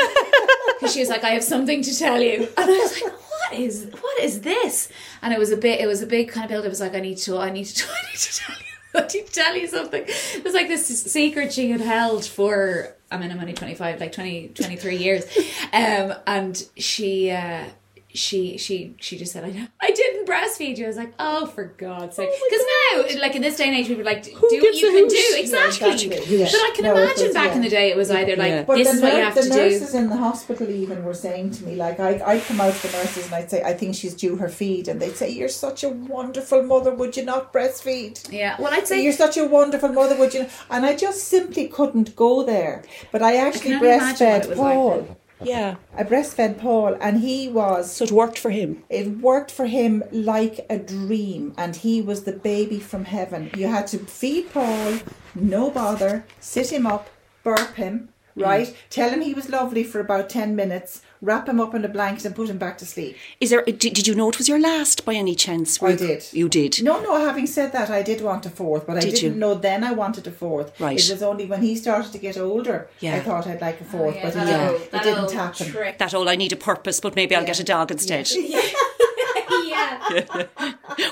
Because 0.78 0.94
she 0.94 1.00
was 1.00 1.10
like, 1.10 1.24
"I 1.24 1.30
have 1.30 1.44
something 1.44 1.82
to 1.82 1.98
tell 1.98 2.22
you," 2.22 2.48
and 2.56 2.70
I 2.70 2.78
was 2.78 3.02
like, 3.02 3.12
"What 3.12 3.52
is 3.60 3.86
what 4.00 4.18
is 4.22 4.40
this?" 4.40 4.88
And 5.20 5.30
it 5.34 5.38
was 5.38 5.50
a 5.52 5.56
bit, 5.58 5.78
it 5.78 5.86
was 5.86 6.00
a 6.00 6.06
big 6.06 6.30
kind 6.30 6.44
of 6.46 6.50
build. 6.50 6.64
It 6.64 6.70
was 6.70 6.80
like, 6.80 6.94
"I 6.94 7.00
need 7.00 7.18
to, 7.18 7.36
I 7.36 7.50
need 7.50 7.66
to, 7.66 7.84
I 7.90 8.10
need 8.10 8.18
to 8.18 8.32
tell 8.38 8.56
you." 8.56 8.69
Need 8.94 9.26
to 9.26 9.32
tell 9.32 9.56
you 9.56 9.66
something. 9.66 10.04
It 10.06 10.44
was 10.44 10.54
like 10.54 10.68
this 10.68 10.86
secret 10.86 11.52
she 11.52 11.70
had 11.70 11.80
held 11.80 12.24
for, 12.24 12.96
I 13.10 13.18
mean, 13.18 13.30
I'm 13.30 13.40
only 13.40 13.52
25, 13.52 14.00
like 14.00 14.12
20, 14.12 14.48
23 14.48 14.96
years. 14.96 15.24
Um, 15.72 16.14
and 16.26 16.62
she, 16.76 17.30
uh, 17.30 17.64
she, 18.12 18.56
she, 18.58 18.94
she 18.98 19.16
just 19.16 19.32
said, 19.32 19.44
I, 19.44 19.68
I 19.80 19.90
didn't 20.24 20.28
breastfeed 20.28 20.76
you. 20.78 20.84
I 20.84 20.88
was 20.88 20.96
like, 20.96 21.12
oh, 21.18 21.46
for 21.46 21.64
God's 21.76 22.16
sake. 22.16 22.30
Because 22.50 22.66
now, 23.14 23.20
like 23.20 23.34
in 23.36 23.42
this 23.42 23.56
day 23.56 23.64
and 23.68 23.74
age, 23.76 23.86
people 23.86 24.02
are 24.02 24.04
like, 24.04 24.22
do 24.24 24.32
what 24.32 24.52
you 24.52 24.90
can 24.90 24.92
hoot? 24.92 25.08
do. 25.10 25.16
Yeah, 25.16 25.38
Exactly. 25.40 25.90
exactly. 25.92 26.36
Yeah. 26.38 26.44
But 26.46 26.54
I 26.54 26.72
can 26.74 26.84
No, 26.84 26.96
imagine 26.96 27.24
was, 27.26 27.34
back 27.34 27.54
in 27.56 27.62
the 27.62 27.68
day, 27.68 27.90
it 27.90 27.96
was 27.96 28.10
either 28.10 28.36
like, 28.36 28.48
Yeah. 28.50 28.62
But 28.64 28.76
this 28.76 28.88
the, 28.88 28.94
is 28.96 29.02
what 29.02 29.12
you 29.14 29.18
have 29.20 29.34
to 29.34 29.42
do. 29.42 29.48
nurses 29.48 29.94
in 29.94 30.08
the 30.08 30.16
hospital 30.16 30.70
even 30.70 31.04
were 31.04 31.14
saying 31.14 31.50
to 31.52 31.64
me, 31.64 31.74
like, 31.76 32.00
I, 32.00 32.20
I'd 32.24 32.42
come 32.44 32.60
out 32.60 32.74
to 32.74 32.86
the 32.86 32.92
nurses 32.98 33.26
and 33.26 33.34
I'd 33.34 33.50
say, 33.50 33.62
I 33.62 33.72
think 33.74 33.94
she's 33.94 34.14
due 34.14 34.36
her 34.36 34.48
feed. 34.48 34.88
And 34.88 35.00
they'd 35.00 35.16
say, 35.16 35.30
You're 35.30 35.48
such 35.48 35.84
a 35.84 35.88
wonderful 35.88 36.62
mother, 36.62 36.94
would 36.94 37.16
you 37.16 37.24
not 37.24 37.52
breastfeed? 37.52 38.30
Yeah. 38.32 38.56
Well, 38.60 38.72
I'd 38.72 38.86
say 38.86 39.02
You're 39.02 39.12
such 39.12 39.36
a 39.36 39.44
wonderful 39.46 39.90
mother, 39.90 40.16
would 40.16 40.34
you? 40.34 40.46
And 40.70 40.84
I 40.86 40.96
just 40.96 41.24
simply 41.24 41.68
couldn't 41.68 42.14
go 42.16 42.42
there. 42.42 42.82
But 43.12 43.22
I 43.22 43.36
actually 43.36 43.60
can 43.70 43.72
only 43.74 43.88
imagine 43.94 44.26
what 44.28 44.40
breastfed 44.40 44.44
it 44.44 44.48
was 44.50 44.58
like 44.58 44.74
Paul. 44.74 45.00
then. 45.02 45.16
Yeah. 45.42 45.76
I 45.96 46.02
breastfed 46.04 46.58
Paul, 46.58 46.96
and 47.00 47.20
he 47.20 47.48
was. 47.48 47.90
So 47.92 48.04
it 48.04 48.12
worked 48.12 48.38
for 48.38 48.50
him. 48.50 48.82
It 48.88 49.18
worked 49.18 49.50
for 49.50 49.66
him 49.66 50.02
like 50.12 50.66
a 50.68 50.78
dream, 50.78 51.54
and 51.56 51.74
he 51.76 52.02
was 52.02 52.24
the 52.24 52.32
baby 52.32 52.78
from 52.80 53.04
heaven. 53.06 53.50
You 53.56 53.68
had 53.68 53.86
to 53.88 53.98
feed 53.98 54.52
Paul, 54.52 54.98
no 55.34 55.70
bother, 55.70 56.24
sit 56.40 56.70
him 56.72 56.86
up, 56.86 57.08
burp 57.42 57.74
him, 57.76 58.10
Mm. 58.36 58.44
right? 58.44 58.76
Tell 58.90 59.10
him 59.10 59.22
he 59.22 59.34
was 59.34 59.48
lovely 59.48 59.82
for 59.82 59.98
about 59.98 60.30
10 60.30 60.54
minutes, 60.54 61.02
wrap 61.20 61.48
him 61.48 61.60
up 61.60 61.74
in 61.74 61.84
a 61.84 61.88
blanket, 61.88 62.24
and 62.24 62.34
put 62.34 62.48
him 62.48 62.58
back 62.58 62.78
to 62.78 62.86
sleep. 62.86 63.16
Is 63.40 63.50
there? 63.50 63.62
Did, 63.62 63.78
did 63.78 64.06
you 64.06 64.14
know 64.14 64.28
it 64.30 64.38
was 64.38 64.48
your 64.48 64.60
last 64.60 65.04
by 65.04 65.14
any 65.14 65.34
chance? 65.34 65.82
I 65.82 65.94
did. 65.96 66.24
You 66.32 66.48
did. 66.48 66.82
No, 66.82 67.00
no, 67.02 67.18
having 67.24 67.46
said 67.46 67.72
that, 67.72 67.90
I 67.90 68.02
did 68.02 68.20
want 68.22 68.46
a 68.46 68.50
fourth, 68.50 68.86
but 68.86 68.96
I 68.96 69.00
Did 69.00 69.14
didn't 69.16 69.34
you? 69.34 69.38
know 69.40 69.54
then 69.54 69.84
I 69.84 69.92
wanted 69.92 70.26
a 70.26 70.30
fourth. 70.30 70.78
Right. 70.80 70.98
It 70.98 71.10
was 71.10 71.22
only 71.22 71.46
when 71.46 71.62
he 71.62 71.76
started 71.76 72.12
to 72.12 72.18
get 72.18 72.36
older 72.38 72.88
Yeah. 73.00 73.16
I 73.16 73.20
thought 73.20 73.46
I'd 73.46 73.60
like 73.60 73.80
a 73.80 73.84
oh, 73.84 73.86
fourth, 73.88 74.14
Yeah, 74.16 74.24
but 74.24 74.34
that 74.34 74.48
it, 74.48 74.72
old- 74.72 74.80
it 74.82 75.02
didn't 75.02 75.24
old 75.24 75.32
happen. 75.32 75.66
trick. 75.66 75.98
That 75.98 76.14
all 76.14 76.28
I 76.28 76.36
need 76.36 76.52
a 76.52 76.56
purpose, 76.56 77.00
but 77.00 77.16
maybe 77.16 77.34
I'll 77.36 77.44
get 77.46 77.60
a 77.60 77.64
dog 77.64 77.90
instead, 77.90 78.30
yeah. 78.34 78.60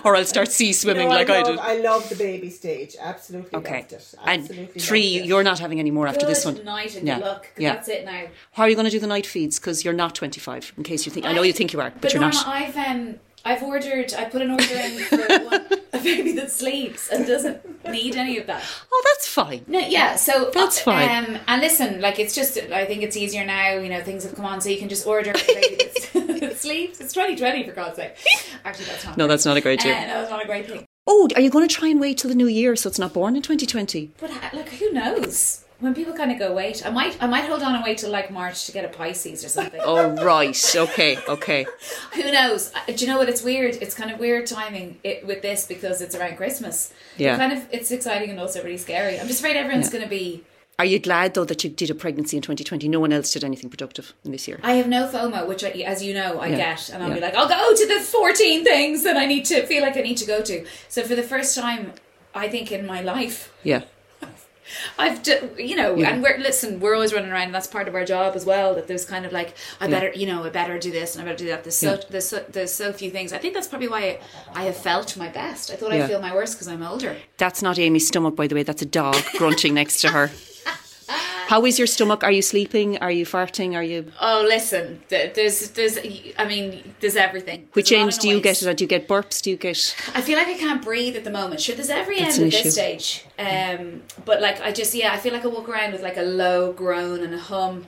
Or 0.05 0.17
I'll 0.17 0.25
start 0.25 0.49
sea 0.53 0.73
swimming 0.73 1.09
No, 1.09 1.15
like 1.15 1.31
I 1.31 1.41
I, 1.41 1.43
did. 1.43 1.59
I 1.59 1.77
love 1.81 2.09
the 2.09 2.15
baby 2.17 2.51
stage. 2.51 2.97
Absolutely 3.01 3.59
Okay. 3.59 3.81
loved 3.81 3.93
it. 3.93 4.15
And 4.25 4.71
three, 4.81 5.07
you're 5.23 5.43
not 5.43 5.59
having 5.59 5.79
any 5.81 5.91
more 5.91 6.07
after 6.07 6.27
this 6.27 6.45
one. 6.45 6.63
night 6.65 6.97
and 6.97 7.07
Yeah. 7.07 7.19
good 7.19 7.25
luck. 7.25 7.47
Yeah. 7.57 7.75
That's 7.75 7.89
it 7.89 8.05
now. 8.05 8.25
How 8.53 8.65
are 8.65 8.69
you 8.69 8.75
going 8.75 8.87
to 8.87 8.91
do 8.91 8.99
the 9.01 9.07
night 9.07 9.27
feeds? 9.27 9.59
Because 9.59 9.85
you're 9.85 9.95
not 9.95 10.15
25. 10.15 10.73
In 10.77 10.83
case 10.83 11.07
you 11.07 11.13
think, 11.13 11.27
I 11.27 11.33
know 11.33 11.43
you 11.43 11.53
think 11.53 11.73
you 11.73 11.81
are, 11.81 11.93
but, 12.01 12.13
you're 12.13 12.21
Norma, 12.21 12.35
not. 12.35 12.47
I've 12.49 12.77
um, 12.77 13.17
I've 13.45 13.63
ordered. 13.63 14.13
I 14.15 14.25
put 14.25 14.43
an 14.43 14.51
order 14.51 14.75
in 14.75 14.99
for 15.05 15.17
one, 15.45 15.67
a 15.93 15.99
baby 15.99 16.33
that 16.33 16.51
sleeps 16.51 17.09
and 17.09 17.27
doesn't 17.27 17.89
need 17.91 18.17
any 18.17 18.39
of 18.39 18.47
that. 18.47 18.63
Oh, 18.93 19.03
that's 19.13 19.29
fine. 19.29 19.65
No, 19.67 19.79
yeah. 19.79 20.17
So 20.17 20.51
That's 20.53 20.81
fine. 20.81 21.25
Um, 21.25 21.39
and 21.47 21.61
listen, 21.61 22.01
like 22.01 22.19
it's 22.19 22.35
just. 22.35 22.59
I 22.59 22.85
think 22.85 23.03
it's 23.03 23.17
easier 23.17 23.45
now. 23.45 23.79
You 23.79 23.89
know, 23.89 24.03
things 24.03 24.25
have 24.25 24.35
come 24.35 24.45
on, 24.45 24.61
so 24.61 24.69
you 24.69 24.79
can 24.79 24.89
just 24.89 25.07
order 25.07 25.31
a 25.31 25.35
baby 25.35 25.77
that 25.77 26.57
sleeps. 26.59 27.01
It's 27.01 27.13
2020 27.13 27.65
for 27.65 27.73
God's 27.73 27.97
sake. 27.97 28.15
Actually, 28.65 28.87
that's 28.87 29.05
not. 29.05 29.17
No, 29.17 29.27
that's 29.27 29.45
not 29.45 29.57
a 29.57 29.61
great 29.61 29.85
Uh, 29.85 29.89
no, 29.89 30.07
that's 30.07 30.31
not 30.31 30.43
a 30.43 30.47
great 30.47 30.67
thing. 30.67 30.85
Oh, 31.07 31.27
are 31.35 31.41
you 31.41 31.49
going 31.51 31.67
to 31.67 31.75
try 31.75 31.89
and 31.89 32.01
wait 32.01 32.19
till 32.19 32.29
the 32.29 32.35
new 32.37 32.47
year 32.49 32.77
so 32.77 32.89
it's 32.89 32.99
not 32.99 33.15
born 33.15 33.35
in 33.35 33.41
2020? 33.43 34.11
But 34.21 34.31
uh, 34.31 34.35
like, 34.53 34.69
who 34.69 34.93
knows? 34.93 35.65
When 35.81 35.95
people 35.95 36.13
kind 36.13 36.33
of 36.33 36.39
go 36.39 36.53
wait, 36.53 36.85
I 36.85 36.91
might 36.91 37.23
I 37.23 37.27
might 37.27 37.45
hold 37.45 37.63
on 37.63 37.75
and 37.75 37.85
wait 37.85 37.99
till 37.99 38.11
like 38.11 38.31
March 38.31 38.67
to 38.67 38.73
get 38.73 38.85
a 38.85 38.89
Pisces 38.89 39.45
or 39.45 39.49
something. 39.49 39.81
Oh 39.85 40.11
right, 40.25 40.77
okay, 40.77 41.19
okay. 41.29 41.67
Who 42.15 42.33
knows? 42.33 42.73
Uh, 42.75 42.93
Do 42.93 43.05
you 43.05 43.07
know 43.11 43.19
what? 43.19 43.29
It's 43.29 43.43
weird. 43.43 43.77
It's 43.77 43.95
kind 43.95 44.11
of 44.11 44.19
weird 44.19 44.47
timing 44.47 44.99
it, 45.05 45.27
with 45.27 45.43
this 45.43 45.67
because 45.67 46.01
it's 46.01 46.15
around 46.15 46.37
Christmas. 46.37 46.93
Yeah. 47.17 47.35
It 47.35 47.39
kind 47.39 47.53
of 47.53 47.67
it's 47.71 47.91
exciting 47.91 48.31
and 48.31 48.41
also 48.41 48.63
really 48.63 48.77
scary. 48.77 49.19
I'm 49.21 49.29
just 49.29 49.41
afraid 49.41 49.57
everyone's 49.57 49.91
going 49.91 50.05
to 50.05 50.11
be. 50.11 50.45
Are 50.81 50.85
you 50.85 51.01
glad 51.01 51.35
though 51.35 51.45
that 51.45 51.65
you 51.65 51.71
did 51.71 51.91
a 51.91 51.95
pregnancy 51.95 52.37
in 52.37 52.43
2020? 52.43 52.89
No 52.89 53.01
one 53.01 53.13
else 53.13 53.33
did 53.33 53.43
anything 53.43 53.69
productive 53.69 54.15
in 54.25 54.31
this 54.33 54.47
year. 54.47 54.61
I 54.63 54.75
have 54.75 54.87
no 54.87 55.09
FOMO, 55.09 55.47
which 55.49 55.65
I, 55.65 55.71
as 55.71 56.05
you 56.05 56.15
know, 56.15 56.39
I 56.39 56.49
Yeah. 56.49 56.57
get, 56.57 56.89
and 56.91 57.03
I'll 57.03 57.13
be 57.13 57.21
like, 57.21 57.35
I'll 57.35 57.49
go 57.49 57.75
to 57.75 57.87
the 57.89 58.01
14 58.01 58.63
things 58.65 59.03
that 59.03 59.17
I 59.17 59.27
need 59.27 59.45
to 59.47 59.67
feel 59.67 59.83
like 59.83 59.97
I 59.97 60.03
need 60.03 60.19
to 60.19 60.27
go 60.27 60.41
to. 60.43 60.65
So 60.89 61.03
for 61.03 61.17
the 61.17 61.23
first 61.25 61.57
time, 61.59 61.95
I 62.33 62.49
think 62.49 62.71
in 62.71 62.87
my 62.87 63.01
life, 63.01 63.53
Yeah. 63.65 63.83
I've, 64.99 65.23
d- 65.23 65.39
you 65.59 65.77
know, 65.77 65.95
Yeah. 65.97 66.11
and 66.11 66.23
we're 66.23 66.39
listen, 66.39 66.81
we're 66.81 66.95
always 66.95 67.13
running 67.13 67.31
around, 67.31 67.45
and 67.47 67.55
that's 67.55 67.67
part 67.67 67.89
of 67.89 67.95
our 67.95 68.05
job 68.05 68.35
as 68.37 68.45
well. 68.45 68.75
That 68.75 68.87
there's 68.87 69.05
kind 69.05 69.25
of 69.27 69.33
like, 69.33 69.55
I 69.81 69.89
better, 69.89 70.13
you 70.15 70.27
know, 70.27 70.45
I 70.45 70.51
better 70.51 70.79
do 70.79 70.91
this 70.91 71.15
and 71.17 71.23
I 71.23 71.25
better 71.25 71.39
do 71.45 71.49
that. 71.49 71.65
There's 71.65 71.77
so 71.77 71.95
Yeah. 71.95 72.01
there's 72.11 72.29
so, 72.29 72.45
there's 72.49 72.73
so 72.73 72.93
few 72.93 73.11
things. 73.11 73.33
I 73.33 73.39
think 73.39 73.55
that's 73.55 73.67
probably 73.69 73.89
why 73.89 74.01
I, 74.03 74.19
I 74.55 74.65
have 74.65 74.77
felt 74.77 75.17
my 75.17 75.29
best. 75.29 75.71
I 75.71 75.77
thought 75.77 75.93
Yeah. 75.93 76.05
I 76.05 76.09
feel 76.09 76.21
my 76.21 76.35
worst 76.35 76.55
because 76.55 76.69
I'm 76.69 76.83
older. 76.83 77.17
That's 77.39 77.63
not 77.63 77.79
Amy's 77.79 78.07
stomach, 78.09 78.37
by 78.37 78.47
the 78.47 78.55
way. 78.55 78.63
That's 78.63 78.83
a 78.83 78.87
dog 78.87 79.17
grunting 79.39 79.75
next 79.75 80.01
to 80.03 80.09
her. 80.11 80.31
How 81.49 81.65
is 81.65 81.79
your 81.79 81.87
stomach? 81.87 82.23
Are 82.25 82.31
you 82.31 82.43
sleeping? 82.43 82.99
Are 82.99 83.11
you 83.11 83.25
farting? 83.25 83.75
Are 83.75 83.83
you? 83.83 84.13
Oh, 84.21 84.45
listen, 84.47 85.01
there's 85.09 85.71
there's, 85.71 85.97
I 86.37 86.45
mean, 86.47 86.95
there's 87.01 87.17
everything. 87.17 87.67
Which 87.73 87.89
There's 87.89 88.03
end 88.03 88.21
do 88.21 88.29
you 88.29 88.39
get? 88.39 88.59
Do 88.59 88.85
you 88.85 88.87
get 88.87 89.09
burps? 89.09 89.41
Do 89.41 89.49
you 89.49 89.57
get? 89.57 89.97
I 90.15 90.21
feel 90.21 90.37
like 90.37 90.49
I 90.49 90.59
can't 90.59 90.83
breathe 90.85 91.17
at 91.17 91.25
the 91.25 91.31
moment. 91.31 91.63
Sure, 91.63 91.75
there's 91.75 91.89
every 91.89 92.19
That's 92.19 92.39
end 92.39 92.49
at 92.49 92.55
issue. 92.55 92.65
this 92.65 92.75
stage. 92.75 93.25
Um, 93.39 94.03
but 94.27 94.43
like 94.43 94.61
I 94.61 94.73
just 94.73 94.95
yeah, 94.95 95.15
I 95.15 95.17
feel 95.17 95.33
like 95.33 95.43
I 95.47 95.49
walk 95.49 95.71
around 95.71 95.93
with 95.93 96.03
like 96.03 96.19
a 96.19 96.23
low 96.23 96.75
groan 96.75 97.25
and 97.25 97.33
a 97.33 97.39
hum, 97.39 97.87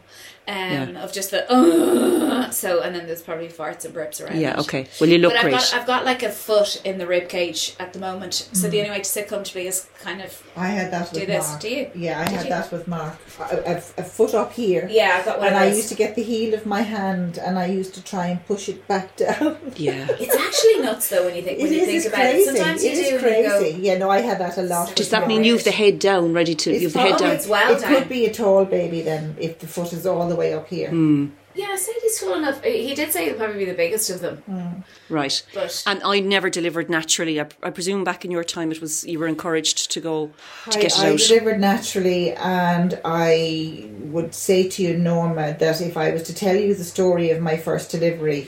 um, 0.49 0.55
Yeah. 0.95 1.05
of 1.05 1.13
just 1.13 1.31
the 1.31 1.45
uh, 1.53 2.51
so 2.51 2.81
and 2.83 2.95
then 2.95 3.07
there's 3.07 3.23
probably 3.23 3.49
farts 3.49 3.85
and 3.85 3.95
burps 3.95 4.25
around. 4.25 4.41
Yeah. 4.41 4.53
it. 4.55 4.59
Okay. 4.61 4.87
Well, 5.01 5.09
you 5.11 5.19
look 5.19 5.33
but 5.35 5.45
I've 5.45 5.51
got 5.53 5.75
I've 5.75 5.87
got 5.87 6.05
like 6.05 6.23
a 6.23 6.31
foot 6.31 6.81
in 6.85 6.99
the 6.99 7.07
rib 7.07 7.29
cage 7.29 7.75
at 7.79 7.93
the 7.93 7.99
moment, 7.99 8.35
so 8.35 8.67
Mm. 8.67 8.71
the 8.71 8.79
only 8.81 8.91
way 8.91 8.99
to 8.99 9.05
sit 9.05 9.29
comfortably 9.29 9.67
is 9.67 9.87
kind 10.03 10.21
of 10.23 10.43
I 10.57 10.69
had 10.69 10.91
that 10.93 11.13
with 11.13 11.21
Do 11.21 11.27
this, 11.27 11.49
Mark. 11.49 11.61
do 11.61 11.69
you? 11.69 11.91
Yeah, 11.95 12.21
I 12.21 12.25
Did 12.25 12.33
had 12.33 12.45
you? 12.45 12.51
that 12.51 12.73
with 12.73 12.89
Mark. 12.89 13.19
A, 13.39 13.57
a, 13.73 13.77
a 13.77 14.05
foot 14.05 14.35
up 14.35 14.53
here. 14.53 14.89
yeah. 14.91 15.17
I've 15.19 15.25
got 15.25 15.39
one 15.39 15.49
And 15.49 15.57
of 15.57 15.63
I 15.63 15.67
used 15.67 15.89
to 15.91 15.95
get 15.95 16.15
the 16.17 16.23
heel 16.23 16.55
of 16.55 16.67
my 16.67 16.83
hand 16.83 17.39
and 17.39 17.59
I 17.59 17.67
used 17.67 17.95
to 17.95 18.03
try 18.05 18.27
and 18.29 18.45
push 18.47 18.69
it 18.69 18.87
back 18.89 19.17
down. 19.25 19.57
yeah. 19.77 20.07
It's 20.19 20.35
actually 20.37 20.83
nuts 20.85 21.09
though 21.09 21.25
when 21.27 21.37
you 21.37 21.43
think 21.43 21.59
when 21.59 21.69
It 21.69 21.73
you 21.75 21.83
is 21.83 22.03
think 22.05 22.15
about 22.15 22.21
crazy. 22.23 22.51
it. 22.51 22.57
Sometimes 22.57 22.85
you 22.85 22.91
It 22.91 22.95
do. 22.95 23.01
is 23.01 23.07
and 23.23 23.37
you 23.37 23.43
go, 23.49 23.59
crazy. 23.61 23.79
Yeah, 23.81 23.99
no, 23.99 24.11
I 24.11 24.21
had 24.21 24.39
that 24.39 24.59
a 24.59 24.63
lot. 24.63 24.95
Does 24.97 25.11
that 25.11 25.29
mean 25.29 25.45
you 25.45 25.55
have 25.55 25.65
the 25.65 25.71
head 25.71 25.99
down, 25.99 26.33
ready 26.33 26.55
to? 26.55 26.73
You 26.73 26.89
have 26.89 26.93
the 26.95 26.99
head 27.01 27.19
down. 27.19 27.39
well 27.49 27.75
it 27.77 27.81
down. 27.81 27.95
could 27.95 28.09
be 28.09 28.27
a 28.27 28.33
tall 28.33 28.65
baby 28.65 29.03
then 29.03 29.37
if 29.39 29.59
the 29.59 29.67
foot 29.67 29.93
is 29.93 30.07
all 30.07 30.30
the 30.31 30.37
way 30.37 30.55
up 30.55 30.67
here. 30.69 30.89
Hmm. 30.91 31.27
Yeah, 31.53 31.67
I 31.73 31.77
said 31.77 31.97
he's 32.01 32.21
tall 32.21 32.35
enough. 32.39 32.63
He 32.63 32.95
did 32.95 33.11
say 33.13 33.25
he'll 33.25 33.35
probably 33.35 33.59
be 33.59 33.65
the 33.65 33.75
biggest 33.77 34.09
of 34.09 34.21
them, 34.21 34.85
Right. 35.09 35.43
but 35.53 35.83
And 35.85 36.01
I 36.05 36.21
never 36.21 36.49
delivered 36.49 36.89
naturally. 36.89 37.41
I, 37.41 37.47
I 37.63 37.71
presume 37.71 38.05
back 38.05 38.25
in 38.25 38.31
your 38.31 38.45
time, 38.45 38.71
it 38.71 38.81
was 38.81 39.05
you 39.05 39.19
were 39.19 39.27
encouraged 39.27 39.91
to 39.91 40.01
go 40.01 40.31
to 40.71 40.79
I, 40.79 40.83
get 40.83 40.93
it 40.97 41.01
I 41.01 41.13
out. 41.13 41.19
delivered 41.19 41.59
naturally, 41.59 42.33
and 42.35 43.01
I 43.05 43.91
would 44.15 44.33
say 44.33 44.69
to 44.69 44.83
you, 44.83 44.97
Norma, 44.97 45.57
that 45.59 45.81
if 45.81 45.97
I 45.97 46.13
was 46.13 46.23
to 46.25 46.35
tell 46.35 46.55
you 46.55 46.73
the 46.75 46.85
story 46.85 47.31
of 47.31 47.41
my 47.43 47.57
first 47.57 47.91
delivery, 47.91 48.47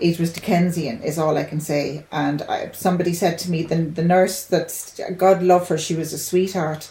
it 0.00 0.18
was 0.18 0.32
Dickensian, 0.32 1.02
is 1.02 1.18
all 1.18 1.36
I 1.36 1.44
can 1.44 1.60
say. 1.60 2.06
And 2.12 2.42
I, 2.42 2.70
somebody 2.72 3.14
said 3.14 3.38
to 3.40 3.50
me, 3.50 3.62
the, 3.62 3.76
the 3.76 4.04
nurse 4.04 4.44
that, 4.44 5.14
God 5.16 5.42
love 5.42 5.68
her, 5.68 5.78
she 5.78 5.94
was 5.94 6.12
a 6.12 6.18
sweetheart. 6.18 6.90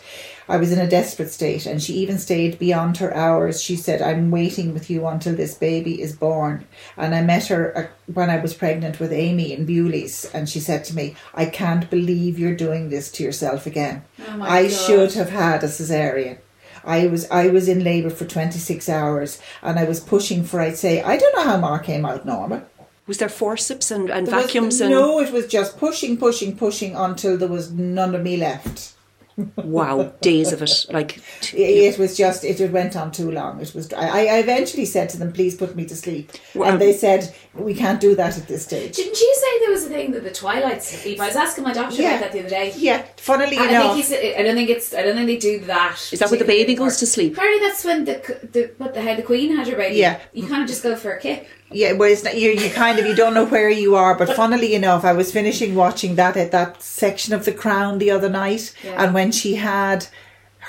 I 0.50 0.56
was 0.56 0.72
in 0.72 0.80
a 0.80 0.90
desperate 0.90 1.30
state, 1.30 1.66
and 1.66 1.84
she 1.84 1.94
even 1.96 2.18
stayed 2.18 2.58
beyond 2.58 2.98
her 2.98 3.14
hours. 3.14 3.62
She 3.62 3.76
said, 3.76 4.02
I'm 4.02 4.32
waiting 4.32 4.74
with 4.74 4.90
you 4.90 5.06
until 5.06 5.36
this 5.36 5.56
baby 5.56 6.02
is 6.02 6.16
born. 6.16 6.66
And 6.96 7.14
I 7.14 7.22
met 7.22 7.48
her 7.48 7.78
uh, 7.78 7.88
when 8.14 8.30
I 8.30 8.38
was 8.40 8.54
pregnant 8.54 9.00
with 9.00 9.12
Amy 9.12 9.52
in 9.52 9.66
Bewley's, 9.66 10.24
and 10.34 10.48
she 10.48 10.62
said 10.62 10.86
to 10.86 10.96
me, 10.96 11.16
I 11.34 11.48
can't 11.48 11.90
believe 11.90 12.40
you're 12.40 12.56
doing 12.56 12.90
this 12.90 13.12
to 13.14 13.24
yourself 13.24 13.66
again. 13.66 14.06
Oh 14.26 14.42
I 14.42 14.64
God. 14.64 14.72
should 14.72 15.14
have 15.16 15.32
had 15.32 15.66
a 15.66 15.68
cesarean. 15.68 16.38
I 16.86 17.08
was 17.08 17.30
I 17.30 17.50
was 17.50 17.68
in 17.68 17.84
labour 17.84 18.10
for 18.10 18.24
twenty 18.24 18.60
six 18.60 18.88
hours, 18.88 19.42
and 19.62 19.78
I 19.78 19.84
was 19.84 20.00
pushing 20.00 20.46
for. 20.46 20.62
I'd 20.62 20.78
say 20.78 21.02
I 21.02 21.18
don't 21.18 21.36
know 21.36 21.44
how 21.44 21.58
Mark 21.58 21.84
came 21.84 22.06
out 22.06 22.26
normal. 22.26 22.62
Was 23.08 23.18
there 23.20 23.30
forceps 23.30 23.90
and, 23.92 24.10
and 24.10 24.28
There 24.28 24.36
was- 24.36 24.46
vacuums 24.46 24.82
and 24.82 24.92
no, 24.92 25.20
it 25.20 25.32
was 25.32 25.48
just 25.48 25.78
pushing, 25.78 26.18
pushing, 26.18 26.58
pushing 26.58 26.96
until 26.96 27.38
there 27.38 27.48
was 27.48 27.72
none 27.72 28.14
of 28.16 28.22
me 28.22 28.38
left. 28.38 28.94
wow 29.56 30.12
days 30.22 30.52
of 30.52 30.64
it? 30.64 30.86
Like 30.90 31.18
It, 31.54 31.94
it 31.94 32.00
was 32.00 32.18
just 32.18 32.44
it 32.44 32.72
went 32.72 32.96
on 32.96 33.12
too 33.12 33.30
long. 33.32 33.62
It 33.62 33.74
was. 33.76 33.94
I, 33.94 34.26
I 34.26 34.38
eventually 34.40 34.86
said 34.86 35.10
to 35.10 35.18
them, 35.18 35.32
"Please 35.32 35.56
put 35.56 35.76
me 35.76 35.86
to 35.86 35.96
sleep," 35.96 36.32
Well, 36.56 36.72
and 36.72 36.82
they 36.82 36.92
said, 36.92 37.36
"We 37.60 37.74
can't 37.74 38.00
do 38.00 38.16
that 38.16 38.38
at 38.38 38.48
this 38.48 38.64
stage." 38.64 38.96
didn't 38.96 39.20
you 39.20 39.36
say 39.42 39.60
there 39.62 39.72
was 39.72 39.86
a 39.86 39.90
thing 39.90 40.12
that 40.12 40.24
the 40.24 40.32
Twilight 40.32 40.84
sleep? 40.84 41.20
I 41.20 41.28
was 41.28 41.36
asking 41.36 41.64
my 41.64 41.74
doctor 41.74 42.02
Yeah. 42.02 42.10
about 42.10 42.22
that 42.22 42.32
the 42.34 42.40
other 42.42 42.50
day. 42.50 42.74
Yeah, 42.78 43.04
funnily 43.18 43.58
I 43.58 43.62
think 43.62 43.72
enough, 43.72 43.96
he 43.96 44.04
said, 44.04 44.36
I 44.40 44.44
don't 44.44 44.56
think 44.56 44.70
it's. 44.70 44.94
I 44.94 45.02
don't 45.04 45.16
think 45.16 45.28
they 45.28 45.38
do 45.38 45.60
that. 45.66 45.98
is 46.12 46.20
that 46.20 46.30
when 46.30 46.40
the 46.40 46.46
baby 46.46 46.76
goes 46.76 46.98
to 46.98 47.06
sleep? 47.06 47.34
Apparently, 47.34 47.68
that's 47.68 47.84
when 47.84 48.06
the 48.06 48.16
the 48.52 48.72
what 48.78 48.94
the 48.94 49.02
how 49.02 49.16
the 49.16 49.24
Queen 49.24 49.56
had 49.56 49.68
her 49.68 49.76
baby. 49.76 49.98
Yeah. 49.98 50.20
you 50.34 50.48
kind 50.48 50.62
of 50.64 50.68
just 50.70 50.84
go 50.84 50.96
for 50.96 51.12
a 51.14 51.20
kick. 51.20 51.48
Yeah, 51.70 51.92
well, 51.94 52.10
it's 52.10 52.24
not, 52.24 52.38
you 52.38 52.52
you 52.52 52.70
kind 52.70 52.98
of 53.00 53.06
you 53.06 53.14
don't 53.16 53.34
know 53.34 53.46
where 53.46 53.70
you 53.70 53.96
are, 53.96 54.16
but 54.16 54.30
funnily 54.36 54.74
enough, 54.74 55.04
I 55.04 55.12
was 55.12 55.32
finishing 55.34 55.76
watching 55.76 56.16
that 56.16 56.38
at 56.38 56.52
that 56.52 56.82
section 56.82 57.34
of 57.34 57.44
The 57.44 57.52
Crown 57.52 57.98
the 57.98 58.10
other 58.12 58.30
night, 58.30 58.74
Yeah. 58.84 59.04
and 59.04 59.14
when 59.14 59.32
she 59.34 59.56
had 59.56 60.08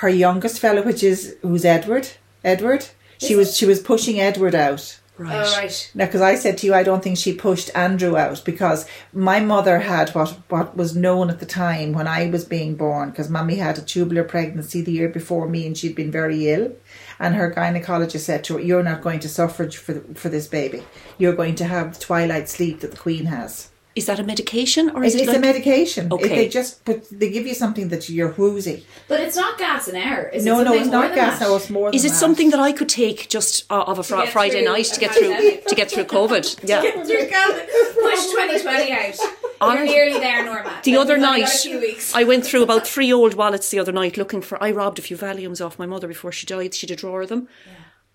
her 0.01 0.09
youngest 0.09 0.59
fellow, 0.61 0.83
which 0.83 1.03
is 1.05 1.37
who's 1.43 1.65
Edward, 1.65 2.09
Edward, 2.45 2.87
she 3.19 3.35
was 3.37 3.57
she 3.57 3.65
was 3.67 3.79
pushing 3.81 4.19
Edward 4.21 4.55
out. 4.57 4.99
Right. 5.19 5.35
Oh 5.35 5.57
right. 5.57 5.91
Now, 5.95 6.07
because 6.07 6.21
I 6.21 6.37
said 6.37 6.59
to 6.59 6.67
you, 6.67 6.75
I 6.75 6.85
don't 6.85 7.03
think 7.03 7.19
she 7.19 7.35
pushed 7.35 7.71
Andrew 7.75 8.17
out 8.17 8.43
because 8.45 8.87
my 9.13 9.41
mother 9.41 9.81
had 9.81 10.11
what 10.11 10.39
what 10.49 10.77
was 10.77 10.95
known 10.95 11.29
at 11.29 11.41
the 11.41 11.47
time 11.47 11.93
when 11.93 12.07
I 12.07 12.31
was 12.31 12.45
being 12.45 12.77
born, 12.77 13.11
because 13.11 13.29
mummy 13.29 13.57
had 13.57 13.79
a 13.79 13.83
tubular 13.83 14.23
pregnancy 14.23 14.81
the 14.81 14.93
year 14.93 15.09
before 15.09 15.49
me, 15.49 15.67
and 15.67 15.77
she'd 15.77 15.97
been 15.97 16.13
very 16.13 16.49
ill, 16.49 16.73
and 17.19 17.35
her 17.35 17.53
gynecologist 17.53 18.21
said 18.21 18.45
to 18.45 18.55
her, 18.55 18.61
"You're 18.61 18.85
not 18.85 19.03
going 19.03 19.19
to 19.21 19.29
suffrage 19.29 19.77
for 19.77 20.01
for 20.15 20.29
this 20.29 20.47
baby. 20.47 20.85
You're 21.19 21.35
going 21.35 21.57
to 21.57 21.65
have 21.65 21.95
the 21.95 22.05
twilight 22.05 22.49
sleep 22.49 22.81
that 22.81 22.93
the 22.93 22.97
Queen 22.97 23.27
has." 23.27 23.71
Is 23.99 24.07
that 24.07 24.19
a 24.21 24.27
medication 24.33 24.85
or 24.95 25.01
It's, 25.05 25.15
is 25.15 25.21
it 25.21 25.25
it's 25.25 25.29
like, 25.33 25.37
a 25.39 25.41
medication. 25.51 26.03
If 26.07 26.13
Okay. 26.17 26.29
they 26.39 26.49
just 26.49 26.85
put 26.87 26.99
they 27.21 27.29
give 27.37 27.47
you 27.51 27.55
something 27.63 27.87
that 27.93 28.03
you're 28.09 28.33
woozy. 28.41 28.79
But 29.11 29.19
it's 29.25 29.37
not 29.43 29.53
gas 29.65 29.89
and 29.91 29.97
air. 29.97 30.21
Is 30.37 30.45
it 30.45 30.49
No, 30.51 30.59
no, 30.59 30.65
something 30.65 30.83
it's 30.83 30.91
not 30.99 31.15
gas. 31.15 31.39
that? 31.39 31.45
No, 31.49 31.57
it's 31.57 31.71
more. 31.77 31.89
Is 31.99 32.05
it 32.05 32.11
that. 32.11 32.15
something 32.25 32.49
that 32.53 32.61
I 32.69 32.71
could 32.79 32.89
take 32.89 33.19
just 33.37 33.53
uh, 33.77 33.91
of 33.91 33.99
a 33.99 34.05
fr- 34.05 34.27
Friday 34.37 34.61
through 34.63 34.73
night 34.73 34.87
to 34.95 35.01
get 35.05 35.11
through 35.17 35.35
to 35.71 35.75
get 35.81 35.91
through 35.91 36.05
COVID? 36.19 36.45
Yeah. 36.73 36.83
You're 36.83 37.31
going 37.39 37.57
push 38.07 38.23
2020 38.31 38.93
out. 38.93 39.17
I- 39.61 39.75
You're 39.75 39.85
nearly 39.95 40.19
there, 40.21 40.45
Norma. 40.45 40.71
The 40.85 40.93
Like, 40.93 41.01
other 41.05 41.17
night, 41.19 41.41
got 41.47 41.55
a 41.55 41.59
few 41.69 41.81
weeks. 41.81 42.15
I 42.15 42.23
went 42.25 42.47
through 42.47 42.63
about 42.63 42.87
three 42.87 43.13
old 43.13 43.35
wallets 43.35 43.67
the 43.71 43.79
other 43.83 43.93
night 44.01 44.17
looking 44.17 44.43
for. 44.43 44.57
I 44.63 44.71
robbed 44.71 44.99
a 45.01 45.03
few 45.09 45.17
Valiums 45.17 45.61
off 45.65 45.79
my 45.83 45.87
mother 45.87 46.07
before 46.07 46.31
she 46.39 46.47
died. 46.47 46.75
She 46.75 46.87
had 46.87 46.93
a 46.97 47.01
drawer 47.01 47.23
of 47.23 47.29
them. 47.29 47.49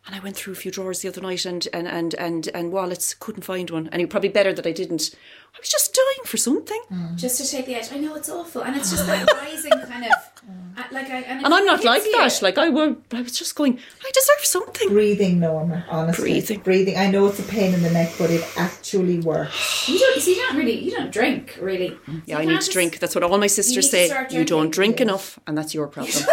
And 0.05 0.15
I 0.15 0.19
went 0.19 0.35
through 0.35 0.51
a 0.51 0.55
few 0.57 0.69
drawers 0.69 1.01
the 1.01 1.07
other 1.07 1.21
night 1.21 1.45
and, 1.45 1.65
and, 1.71 1.87
and, 1.87 2.13
and, 2.15 2.49
and 2.53 2.73
wallets, 2.73 3.13
couldn't 3.13 3.43
find 3.43 3.69
one. 3.69 3.87
And 3.91 4.01
it 4.01 4.09
probably 4.09 4.27
better 4.29 4.51
that 4.51 4.67
I 4.67 4.73
didn't. 4.73 5.15
I 5.55 5.59
was 5.59 5.69
just 5.69 5.93
dying 5.93 6.25
for 6.25 6.35
something. 6.35 6.81
Mm. 6.91 7.15
just 7.15 7.39
to 7.39 7.49
take 7.49 7.67
the 7.67 7.75
edge. 7.75 7.89
I 7.91 7.97
know 7.99 8.15
it's 8.15 8.27
awful, 8.27 8.63
and 8.63 8.75
it's 8.75 8.89
just 8.91 9.05
that 9.07 9.31
rising 9.31 9.71
kind 9.71 10.03
of 10.03 10.11
mm. 10.45 10.77
uh, 10.77 10.83
like 10.91 11.09
I. 11.09 11.17
And, 11.21 11.45
And 11.45 11.53
I'm 11.53 11.65
not 11.65 11.85
like 11.85 12.03
hits 12.03 12.15
that. 12.17 12.41
you. 12.41 12.45
Like 12.45 12.57
I, 12.57 12.69
were, 12.69 12.97
I 13.13 13.21
was 13.21 13.37
just 13.37 13.55
going, 13.55 13.79
I 14.03 14.11
deserve 14.11 14.45
something. 14.45 14.89
breathing, 14.89 15.39
Norma? 15.39 15.85
Honestly, 15.89 16.31
Breathing. 16.31 16.59
breathing. 16.61 16.97
I 16.97 17.09
know 17.09 17.27
it's 17.27 17.39
a 17.39 17.43
pain 17.43 17.73
in 17.73 17.81
the 17.81 17.91
neck, 17.91 18.11
but 18.17 18.29
it 18.29 18.43
actually 18.57 19.19
works. 19.19 19.87
You 19.93 19.99
don't. 19.99 20.25
You 20.25 20.33
you 20.33 20.41
don't 20.41 20.57
really. 20.57 20.79
You 20.79 20.91
don't 20.91 21.11
drink 21.11 21.57
really. 21.61 21.91
Mm, 21.91 22.23
yeah, 22.25 22.39
I 22.39 22.45
need 22.45 22.59
to 22.59 22.71
drink. 22.71 22.99
That's 22.99 23.15
what 23.15 23.23
all 23.23 23.37
my 23.37 23.47
sisters 23.47 23.85
to 23.85 23.91
say. 23.91 24.07
You 24.31 24.43
don't 24.43 24.71
drinking. 24.71 24.71
drink 24.71 25.01
enough, 25.01 25.39
and 25.47 25.57
that's 25.57 25.73
your 25.73 25.87
problem. 25.87 26.13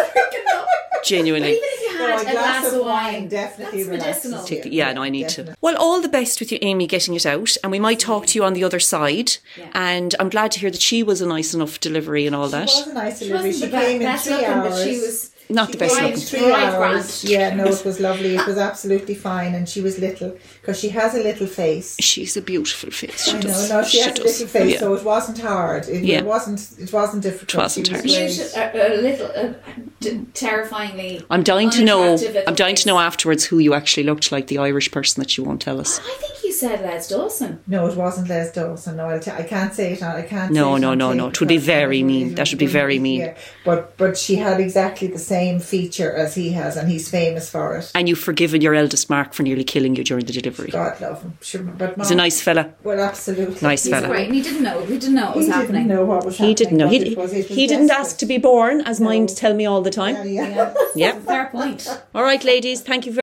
But 1.01 1.07
Genuinely. 1.07 1.59
Even 2.03 2.13
if 2.15 2.21
you 2.21 2.25
had 2.27 2.35
a, 2.35 2.39
glass, 2.39 2.73
of 2.73 2.85
wine, 2.85 3.27
definitely 3.27 3.83
that's 3.83 3.89
relaxes 3.89 4.31
medicinal. 4.31 4.65
you. 4.65 4.77
Yeah, 4.77 4.93
no, 4.93 5.03
I 5.03 5.09
need 5.09 5.23
definitely. 5.27 5.53
to. 5.53 5.57
Well, 5.61 5.77
all 5.77 6.01
the 6.01 6.09
best 6.09 6.39
with 6.39 6.51
you, 6.51 6.59
Amy, 6.61 6.87
getting 6.87 7.13
it 7.15 7.25
out, 7.25 7.55
and 7.63 7.71
we 7.71 7.79
might 7.79 7.99
talk 7.99 8.25
to 8.27 8.37
you 8.39 8.43
on 8.43 8.53
the 8.53 8.63
other 8.63 8.79
side. 8.79 9.33
Yeah. 9.57 9.69
And 9.73 10.15
I'm 10.19 10.29
glad 10.29 10.51
to 10.51 10.59
hear 10.59 10.71
that 10.71 10.81
she 10.81 11.03
was 11.03 11.21
a 11.21 11.27
nice 11.27 11.53
enough 11.53 11.79
delivery 11.79 12.27
and 12.27 12.35
all 12.35 12.47
She 12.47 12.51
that. 12.51 12.65
was 12.67 12.87
a 12.87 12.93
nice 12.93 13.19
delivery. 13.19 13.49
wasn't 13.49 13.71
She 13.71 13.77
came 13.77 14.01
in 14.01 14.07
best 14.07 14.23
three 14.25 14.33
looking, 14.35 14.49
hours. 14.49 14.73
but 14.73 14.83
she 14.83 14.99
was. 14.99 15.30
Not 15.53 15.71
the 15.71 15.77
best 15.77 16.01
looking. 16.01 16.17
three 16.17 16.51
hours. 16.51 16.75
grand. 17.21 17.23
Yeah, 17.23 17.53
no, 17.55 17.65
it 17.65 17.85
was 17.85 17.99
lovely. 17.99 18.35
It 18.35 18.47
was 18.47 18.57
absolutely 18.57 19.15
fine, 19.15 19.53
and 19.55 19.67
she 19.67 19.81
was 19.81 19.99
little 19.99 20.37
because 20.61 20.79
she 20.79 20.89
has 20.89 21.13
a 21.15 21.21
little 21.23 21.47
face. 21.47 21.95
She's 21.99 22.35
a 22.37 22.41
beautiful 22.41 22.91
face. 22.91 23.25
She 23.25 23.37
I 23.37 23.41
know, 23.41 23.67
no, 23.69 23.83
she, 23.83 23.99
has 23.99 24.11
a 24.19 24.23
does. 24.23 24.25
little 24.41 24.47
face, 24.47 24.73
Yeah. 24.73 24.79
so 24.79 24.93
it 24.93 25.03
wasn't 25.03 25.39
hard. 25.39 25.87
It, 25.89 26.03
Yeah. 26.03 26.19
it 26.19 26.25
wasn't. 26.25 26.59
It 26.79 26.91
wasn't 26.93 27.23
difficult. 27.23 27.53
It 27.53 27.57
wasn't 27.57 27.87
She 27.87 27.93
was 28.23 28.53
hard. 28.55 28.75
You 28.75 28.81
a, 28.81 28.99
a 28.99 29.01
little, 29.01 29.31
uh, 29.35 29.53
d- 29.99 30.25
terrifyingly. 30.33 31.23
I'm 31.29 31.43
dying 31.43 31.69
to 31.71 31.83
know. 31.83 32.17
I'm 32.47 32.55
dying 32.55 32.75
to 32.75 32.87
know 32.87 32.99
afterwards 32.99 33.45
who 33.45 33.59
you 33.59 33.73
actually 33.73 34.03
looked 34.03 34.31
like, 34.31 34.47
the 34.47 34.57
Irish 34.57 34.91
person 34.91 35.21
that 35.21 35.37
you 35.37 35.43
won't 35.43 35.61
tell 35.61 35.79
us. 35.79 35.99
I 35.99 36.13
think 36.21 36.43
you 36.43 36.51
said 36.51 36.81
Les 36.81 37.07
Dawson. 37.09 37.59
No, 37.67 37.87
it 37.87 37.95
wasn't 37.95 38.29
Les 38.29 38.51
Dawson. 38.51 38.97
No, 38.97 39.05
I'll 39.09 39.19
t- 39.19 39.31
I 39.31 39.43
can't 39.43 39.73
say 39.73 39.93
it. 39.93 40.03
On, 40.03 40.15
I 40.15 40.21
can't. 40.23 40.51
No, 40.51 40.71
say 40.71 40.77
it 40.77 40.79
no, 40.81 40.91
on 40.91 40.97
no, 40.97 41.13
no. 41.13 41.27
It 41.29 41.39
would 41.39 41.49
be 41.49 41.57
very 41.57 42.03
mean. 42.03 42.35
That 42.35 42.49
would 42.49 42.59
be 42.59 42.67
very 42.81 42.99
mean. 42.99 43.21
Yeah, 43.21 43.37
but 43.65 43.97
but 43.97 44.17
she 44.17 44.35
had 44.35 44.59
exactly 44.59 45.07
the 45.07 45.19
same 45.19 45.40
feature 45.59 46.11
as 46.11 46.35
he 46.35 46.51
has, 46.51 46.77
and 46.77 46.89
he's 46.89 47.09
famous 47.09 47.49
for 47.49 47.75
it. 47.77 47.91
And 47.95 48.07
you've 48.07 48.19
forgiven 48.19 48.61
your 48.61 48.73
eldest 48.75 49.09
Mark 49.09 49.33
for 49.33 49.43
nearly 49.43 49.63
killing 49.63 49.95
you 49.95 50.03
during 50.03 50.25
the 50.25 50.33
delivery. 50.33 50.69
God 50.71 50.99
love 51.01 51.21
him. 51.23 51.37
Sure, 51.41 51.63
but 51.63 51.95
He's 51.97 52.11
a 52.11 52.15
nice 52.15 52.41
fella. 52.41 52.73
Well, 52.83 52.99
absolutely. 52.99 53.57
Nice 53.61 53.83
He's 53.83 53.93
fella. 53.93 54.07
great, 54.07 54.25
and 54.27 54.35
he 54.35 54.41
didn't 54.41 54.63
know. 54.63 54.81
He 54.85 54.97
didn't 54.97 55.15
know 55.15 55.27
what 55.27 55.35
was 55.37 55.45
He 55.47 55.51
happening. 55.51 55.83
didn't 55.87 55.95
know 55.97 56.05
what 56.05 56.25
was 56.25 56.35
happening. 56.37 56.49
He 56.49 56.55
didn't 56.55 56.77
know. 56.77 56.87
but 56.87 56.93
He, 56.93 57.11
it 57.13 57.17
was- 57.17 57.33
it 57.33 57.49
was 57.49 57.57
he 57.57 57.67
didn't 57.67 57.91
ask 57.91 58.17
to 58.19 58.25
be 58.25 58.37
born, 58.37 58.81
as 58.81 58.99
mine 58.99 59.25
No. 59.25 59.33
tell 59.33 59.53
me 59.53 59.65
all 59.65 59.81
the 59.81 59.91
time. 59.91 60.15
Yeah, 60.27 60.47
yeah. 60.47 60.73
Yeah. 60.95 61.19
Fair 61.31 61.45
point. 61.47 61.87
All 62.15 62.23
right, 62.23 62.43
ladies. 62.43 62.81
Thank 62.81 63.05
you 63.05 63.11
very 63.13 63.21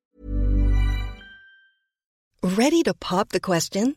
Ready 2.42 2.82
to 2.84 2.94
pop 2.94 3.30
the 3.30 3.40
question? 3.40 3.96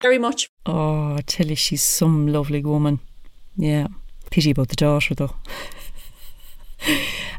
Very 0.00 0.18
much. 0.18 0.50
Oh, 0.66 1.16
I 1.16 1.20
tell 1.26 1.46
you, 1.46 1.56
she's 1.56 1.82
some 1.82 2.26
lovely 2.26 2.62
woman. 2.62 3.00
Yeah. 3.56 3.88
Pity 4.30 4.50
about 4.52 4.68
the 4.68 4.76
daughter, 4.76 5.14
though. 5.14 5.36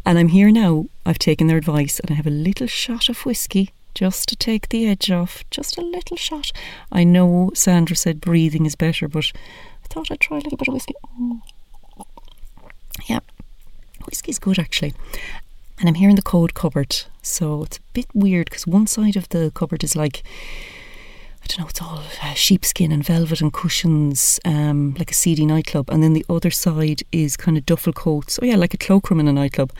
and 0.05 0.19
I'm 0.19 0.29
here 0.29 0.51
now. 0.51 0.85
I've 1.05 1.19
taken 1.19 1.47
their 1.47 1.57
advice 1.57 1.99
and 1.99 2.11
I 2.11 2.13
have 2.15 2.27
a 2.27 2.31
little 2.31 2.67
shot 2.67 3.09
of 3.09 3.25
whiskey 3.25 3.71
just 3.93 4.29
to 4.29 4.35
take 4.35 4.69
the 4.69 4.87
edge 4.87 5.09
off. 5.09 5.43
Just 5.49 5.77
a 5.77 5.81
little 5.81 6.17
shot. 6.17 6.51
I 6.91 7.03
know 7.03 7.51
Sandra 7.53 7.95
said 7.95 8.21
breathing 8.21 8.65
is 8.65 8.75
better, 8.75 9.07
but 9.07 9.31
I 9.83 9.87
thought 9.87 10.11
I'd 10.11 10.19
try 10.19 10.37
a 10.37 10.41
little 10.41 10.57
bit 10.57 10.67
of 10.67 10.73
whiskey. 10.73 10.95
Mm. 11.19 11.41
Yeah. 13.07 13.19
Whiskey's 14.05 14.39
good, 14.39 14.59
actually. 14.59 14.93
And 15.79 15.89
I'm 15.89 15.95
here 15.95 16.09
in 16.09 16.15
the 16.15 16.21
cold 16.21 16.53
cupboard. 16.53 17.03
So 17.21 17.63
it's 17.63 17.77
a 17.77 17.81
bit 17.93 18.07
weird 18.13 18.49
because 18.49 18.67
one 18.67 18.87
side 18.87 19.15
of 19.15 19.29
the 19.29 19.51
cupboard 19.55 19.83
is 19.83 19.95
like 19.95 20.23
I 21.43 21.47
don't 21.47 21.59
know, 21.59 21.67
it's 21.67 21.81
all 21.81 22.03
uh, 22.21 22.33
sheepskin 22.33 22.91
and 22.91 23.03
velvet 23.03 23.41
and 23.41 23.51
cushions, 23.51 24.39
um, 24.45 24.93
like 24.97 25.11
a 25.11 25.15
seedy 25.15 25.45
nightclub. 25.45 25.89
And 25.89 26.03
then 26.03 26.13
the 26.13 26.25
other 26.29 26.51
side 26.51 27.01
is 27.11 27.35
kind 27.35 27.57
of 27.57 27.65
duffel 27.65 27.93
coats. 27.93 28.39
Oh 28.41 28.45
yeah, 28.45 28.55
like 28.55 28.73
a 28.73 28.77
cloakroom 28.77 29.19
in 29.19 29.27
a 29.27 29.33
nightclub. 29.33 29.73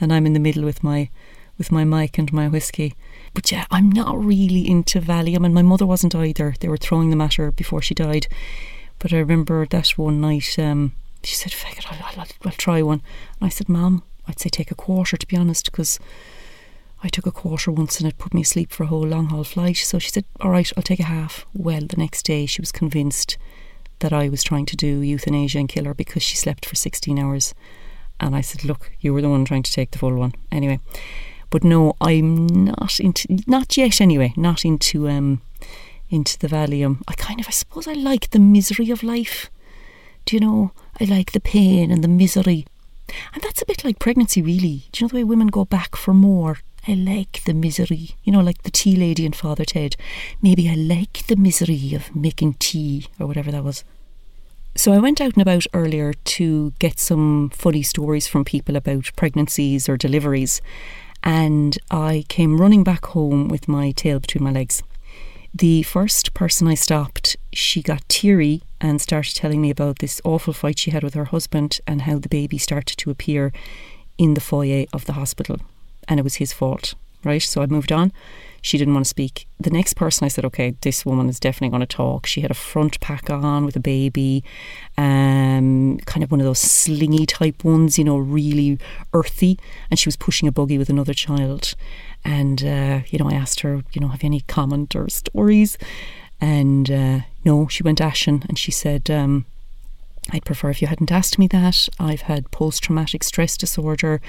And 0.00 0.12
I'm 0.12 0.26
in 0.26 0.32
the 0.32 0.40
middle 0.40 0.64
with 0.64 0.82
my 0.82 1.10
with 1.58 1.72
my 1.72 1.84
mic 1.84 2.18
and 2.18 2.32
my 2.32 2.46
whiskey. 2.48 2.94
But 3.34 3.50
yeah, 3.50 3.66
I'm 3.70 3.90
not 3.90 4.16
really 4.22 4.68
into 4.68 5.00
Valium, 5.00 5.44
and 5.44 5.52
my 5.52 5.62
mother 5.62 5.86
wasn't 5.86 6.14
either. 6.14 6.54
They 6.60 6.68
were 6.68 6.76
throwing 6.76 7.10
them 7.10 7.20
at 7.20 7.34
her 7.34 7.50
before 7.50 7.82
she 7.82 7.94
died. 7.94 8.28
But 9.00 9.12
I 9.12 9.18
remember 9.18 9.66
that 9.66 9.88
one 9.98 10.20
night, 10.20 10.56
um, 10.58 10.92
she 11.24 11.34
said, 11.34 11.52
"Fuck 11.52 11.78
it, 11.78 11.92
I'll, 11.92 12.20
I'll, 12.20 12.26
I'll 12.44 12.52
try 12.52 12.80
one." 12.80 13.02
And 13.40 13.46
I 13.46 13.48
said, 13.48 13.68
"Mom, 13.68 14.04
I'd 14.28 14.38
say 14.38 14.48
take 14.48 14.70
a 14.70 14.76
quarter 14.76 15.16
to 15.16 15.26
be 15.26 15.36
honest, 15.36 15.70
because." 15.70 15.98
I 17.02 17.08
took 17.08 17.26
a 17.26 17.32
quarter 17.32 17.70
once 17.70 18.00
and 18.00 18.08
it 18.08 18.18
put 18.18 18.34
me 18.34 18.42
asleep 18.42 18.72
for 18.72 18.82
a 18.82 18.88
whole 18.88 19.06
long 19.06 19.26
haul 19.26 19.44
flight. 19.44 19.76
So 19.76 19.98
she 19.98 20.10
said, 20.10 20.24
All 20.40 20.50
right, 20.50 20.70
I'll 20.76 20.82
take 20.82 21.00
a 21.00 21.04
half. 21.04 21.46
Well, 21.54 21.82
the 21.82 21.96
next 21.96 22.24
day 22.24 22.46
she 22.46 22.60
was 22.60 22.72
convinced 22.72 23.38
that 24.00 24.12
I 24.12 24.28
was 24.28 24.42
trying 24.42 24.66
to 24.66 24.76
do 24.76 25.00
euthanasia 25.00 25.58
and 25.58 25.68
kill 25.68 25.84
her 25.84 25.94
because 25.94 26.22
she 26.22 26.36
slept 26.36 26.66
for 26.66 26.74
16 26.74 27.18
hours. 27.18 27.54
And 28.20 28.34
I 28.34 28.40
said, 28.40 28.64
Look, 28.64 28.90
you 29.00 29.12
were 29.14 29.22
the 29.22 29.28
one 29.28 29.44
trying 29.44 29.62
to 29.62 29.72
take 29.72 29.92
the 29.92 29.98
full 29.98 30.16
one. 30.16 30.34
Anyway. 30.50 30.80
But 31.50 31.64
no, 31.64 31.94
I'm 32.00 32.46
not 32.46 33.00
into, 33.00 33.40
not 33.46 33.76
yet 33.76 34.00
anyway, 34.00 34.34
not 34.36 34.64
into, 34.64 35.08
um, 35.08 35.40
into 36.10 36.38
the 36.38 36.48
Valium. 36.48 37.02
I 37.08 37.14
kind 37.14 37.40
of, 37.40 37.48
I 37.48 37.52
suppose 37.52 37.88
I 37.88 37.94
like 37.94 38.30
the 38.30 38.38
misery 38.38 38.90
of 38.90 39.02
life. 39.02 39.50
Do 40.26 40.36
you 40.36 40.40
know? 40.40 40.72
I 41.00 41.04
like 41.04 41.32
the 41.32 41.40
pain 41.40 41.90
and 41.90 42.04
the 42.04 42.08
misery. 42.08 42.66
And 43.32 43.42
that's 43.42 43.62
a 43.62 43.66
bit 43.66 43.82
like 43.82 43.98
pregnancy, 43.98 44.42
really. 44.42 44.84
Do 44.92 45.00
you 45.00 45.04
know 45.04 45.08
the 45.08 45.16
way 45.16 45.24
women 45.24 45.46
go 45.46 45.64
back 45.64 45.96
for 45.96 46.12
more? 46.12 46.58
I 46.88 46.94
like 46.94 47.44
the 47.44 47.52
misery, 47.52 48.16
you 48.24 48.32
know, 48.32 48.40
like 48.40 48.62
the 48.62 48.70
tea 48.70 48.96
lady 48.96 49.26
in 49.26 49.34
Father 49.34 49.66
Ted. 49.66 49.94
Maybe 50.40 50.70
I 50.70 50.74
like 50.74 51.26
the 51.26 51.36
misery 51.36 51.92
of 51.92 52.16
making 52.16 52.54
tea 52.54 53.08
or 53.20 53.26
whatever 53.26 53.50
that 53.50 53.62
was. 53.62 53.84
So 54.74 54.94
I 54.94 54.98
went 54.98 55.20
out 55.20 55.34
and 55.34 55.42
about 55.42 55.66
earlier 55.74 56.14
to 56.14 56.72
get 56.78 56.98
some 56.98 57.50
funny 57.50 57.82
stories 57.82 58.26
from 58.26 58.46
people 58.46 58.74
about 58.74 59.10
pregnancies 59.16 59.86
or 59.86 59.98
deliveries, 59.98 60.62
and 61.22 61.76
I 61.90 62.24
came 62.30 62.58
running 62.58 62.84
back 62.84 63.04
home 63.04 63.48
with 63.48 63.68
my 63.68 63.90
tail 63.90 64.18
between 64.18 64.44
my 64.44 64.52
legs. 64.52 64.82
The 65.52 65.82
first 65.82 66.32
person 66.32 66.68
I 66.68 66.74
stopped, 66.74 67.36
she 67.52 67.82
got 67.82 68.08
teary 68.08 68.62
and 68.80 68.98
started 68.98 69.34
telling 69.34 69.60
me 69.60 69.68
about 69.68 69.98
this 69.98 70.22
awful 70.24 70.54
fight 70.54 70.78
she 70.78 70.92
had 70.92 71.04
with 71.04 71.12
her 71.12 71.26
husband 71.26 71.80
and 71.86 72.02
how 72.02 72.18
the 72.18 72.30
baby 72.30 72.56
started 72.56 72.96
to 72.96 73.10
appear 73.10 73.52
in 74.16 74.32
the 74.32 74.40
foyer 74.40 74.86
of 74.94 75.04
the 75.04 75.12
hospital 75.12 75.58
and 76.08 76.18
it 76.18 76.22
was 76.22 76.36
his 76.36 76.52
fault, 76.52 76.94
right? 77.24 77.42
So 77.42 77.62
I 77.62 77.66
moved 77.66 77.92
on. 77.92 78.12
She 78.60 78.76
didn't 78.76 78.94
want 78.94 79.06
to 79.06 79.08
speak. 79.08 79.46
The 79.60 79.70
next 79.70 79.94
person 79.94 80.24
I 80.24 80.28
said, 80.28 80.44
okay, 80.46 80.74
this 80.80 81.06
woman 81.06 81.28
is 81.28 81.38
definitely 81.38 81.68
going 81.68 81.86
to 81.86 81.96
talk. 81.96 82.26
She 82.26 82.40
had 82.40 82.50
a 82.50 82.54
front 82.54 82.98
pack 82.98 83.30
on 83.30 83.64
with 83.64 83.76
a 83.76 83.80
baby, 83.80 84.42
um, 84.96 85.98
kind 86.06 86.24
of 86.24 86.32
one 86.32 86.40
of 86.40 86.46
those 86.46 86.58
slingy 86.58 87.24
type 87.24 87.62
ones, 87.62 87.98
you 87.98 88.04
know, 88.04 88.18
really 88.18 88.78
earthy. 89.12 89.60
And 89.90 89.98
she 89.98 90.08
was 90.08 90.16
pushing 90.16 90.48
a 90.48 90.52
buggy 90.52 90.76
with 90.76 90.90
another 90.90 91.14
child. 91.14 91.74
And, 92.24 92.64
uh, 92.64 93.00
you 93.10 93.18
know, 93.18 93.28
I 93.30 93.34
asked 93.34 93.60
her, 93.60 93.84
you 93.92 94.00
know, 94.00 94.08
have 94.08 94.24
you 94.24 94.26
any 94.26 94.40
comment 94.40 94.96
or 94.96 95.08
stories? 95.08 95.78
And 96.40 96.90
uh, 96.90 97.20
no, 97.44 97.68
she 97.68 97.84
went 97.84 98.00
ashen 98.00 98.44
and 98.48 98.58
she 98.58 98.72
said, 98.72 99.08
um, 99.08 99.46
I'd 100.30 100.44
prefer 100.44 100.70
if 100.70 100.82
you 100.82 100.88
hadn't 100.88 101.10
asked 101.10 101.38
me 101.38 101.46
that. 101.48 101.88
I've 101.98 102.22
had 102.22 102.50
post 102.50 102.82
traumatic 102.82 103.24
stress 103.24 103.56
disorder. 103.56 104.20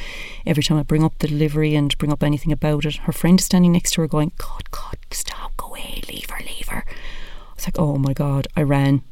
Every 0.45 0.63
time 0.63 0.77
I 0.77 0.83
bring 0.83 1.03
up 1.03 1.17
the 1.19 1.27
delivery 1.27 1.75
and 1.75 1.97
bring 1.97 2.12
up 2.12 2.23
anything 2.23 2.51
about 2.51 2.85
it, 2.85 2.97
her 2.97 3.12
friend 3.12 3.39
is 3.39 3.45
standing 3.45 3.73
next 3.73 3.91
to 3.91 4.01
her 4.01 4.07
going, 4.07 4.31
God, 4.38 4.71
God, 4.71 4.97
stop, 5.12 5.57
go 5.57 5.67
away, 5.67 6.01
leave 6.07 6.29
her, 6.29 6.43
leave 6.43 6.69
her. 6.69 6.85
I 6.88 7.53
was 7.55 7.67
like, 7.67 7.79
oh 7.79 7.97
my 7.97 8.13
God, 8.13 8.47
I 8.55 8.62
ran. 8.62 9.03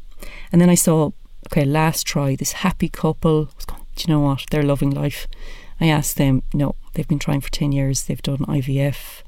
And 0.52 0.62
then 0.62 0.69
I 0.69 0.76
saw, 0.76 1.12
okay, 1.47 1.65
last 1.65 2.08
try, 2.08 2.36
this 2.36 2.54
happy 2.54 2.88
couple. 2.88 3.50
I 3.52 3.56
was 3.56 3.65
going, 3.65 3.86
do 3.95 4.06
you 4.08 4.13
know 4.13 4.21
what? 4.21 4.45
They're 4.50 4.63
loving 4.63 4.91
life. 4.91 5.28
I 5.80 5.88
asked 5.88 6.17
them, 6.17 6.43
no, 6.54 6.76
they've 6.93 7.08
been 7.08 7.19
trying 7.19 7.41
for 7.41 7.52
10 7.52 7.71
years, 7.71 8.04
they've 8.04 8.21
done 8.21 8.39
IVF. 8.39 9.21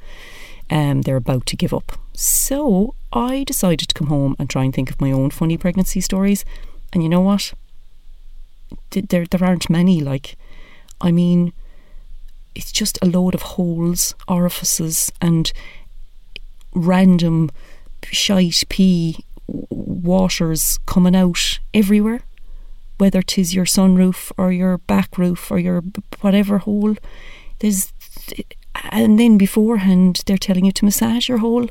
Um, 0.69 1.01
they're 1.01 1.15
about 1.15 1.45
to 1.47 1.57
give 1.57 1.73
up. 1.73 1.93
So 2.13 2.95
I 3.11 3.43
decided 3.43 3.89
to 3.89 3.95
come 3.95 4.07
home 4.07 4.35
and 4.39 4.49
try 4.49 4.63
and 4.63 4.73
think 4.73 4.89
of 4.89 5.01
my 5.01 5.11
own 5.11 5.31
funny 5.31 5.57
pregnancy 5.57 5.99
stories. 5.99 6.45
And 6.91 7.03
you 7.03 7.09
know 7.09 7.21
what? 7.21 7.53
There, 8.91 9.25
there 9.25 9.43
aren't 9.43 9.69
many. 9.69 10.01
Like, 10.01 10.35
I 11.01 11.11
mean, 11.11 11.53
it's 12.55 12.71
just 12.71 12.97
a 13.01 13.05
load 13.05 13.35
of 13.35 13.41
holes, 13.41 14.15
orifices, 14.27 15.11
and 15.21 15.51
random 16.73 17.49
shite 18.11 18.63
pee 18.69 19.23
waters 19.47 20.79
coming 20.85 21.15
out 21.15 21.59
everywhere. 21.73 22.21
Whether 22.97 23.21
'tis 23.21 23.55
your 23.55 23.65
sunroof 23.65 24.31
or 24.37 24.51
your 24.51 24.77
back 24.77 25.17
roof 25.17 25.51
or 25.51 25.57
your 25.57 25.83
whatever 26.21 26.57
hole, 26.57 26.95
there's, 27.59 27.93
and 28.91 29.17
then 29.17 29.37
beforehand 29.37 30.21
they're 30.25 30.37
telling 30.37 30.65
you 30.65 30.73
to 30.73 30.85
massage 30.85 31.29
your 31.29 31.37
hole. 31.37 31.69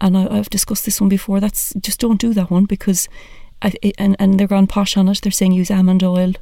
And 0.00 0.16
I, 0.16 0.28
I've 0.30 0.50
discussed 0.50 0.84
this 0.84 1.00
one 1.00 1.08
before. 1.08 1.40
That's 1.40 1.74
just 1.80 1.98
don't 2.00 2.20
do 2.20 2.32
that 2.34 2.50
one 2.50 2.66
because 2.66 3.08
and, 3.98 4.16
and 4.18 4.38
they're 4.38 4.46
gone 4.46 4.66
posh 4.66 4.96
on 4.96 5.08
it. 5.08 5.20
They're 5.22 5.32
saying 5.32 5.52
use 5.52 5.70
almond 5.70 6.02
oil 6.02 6.34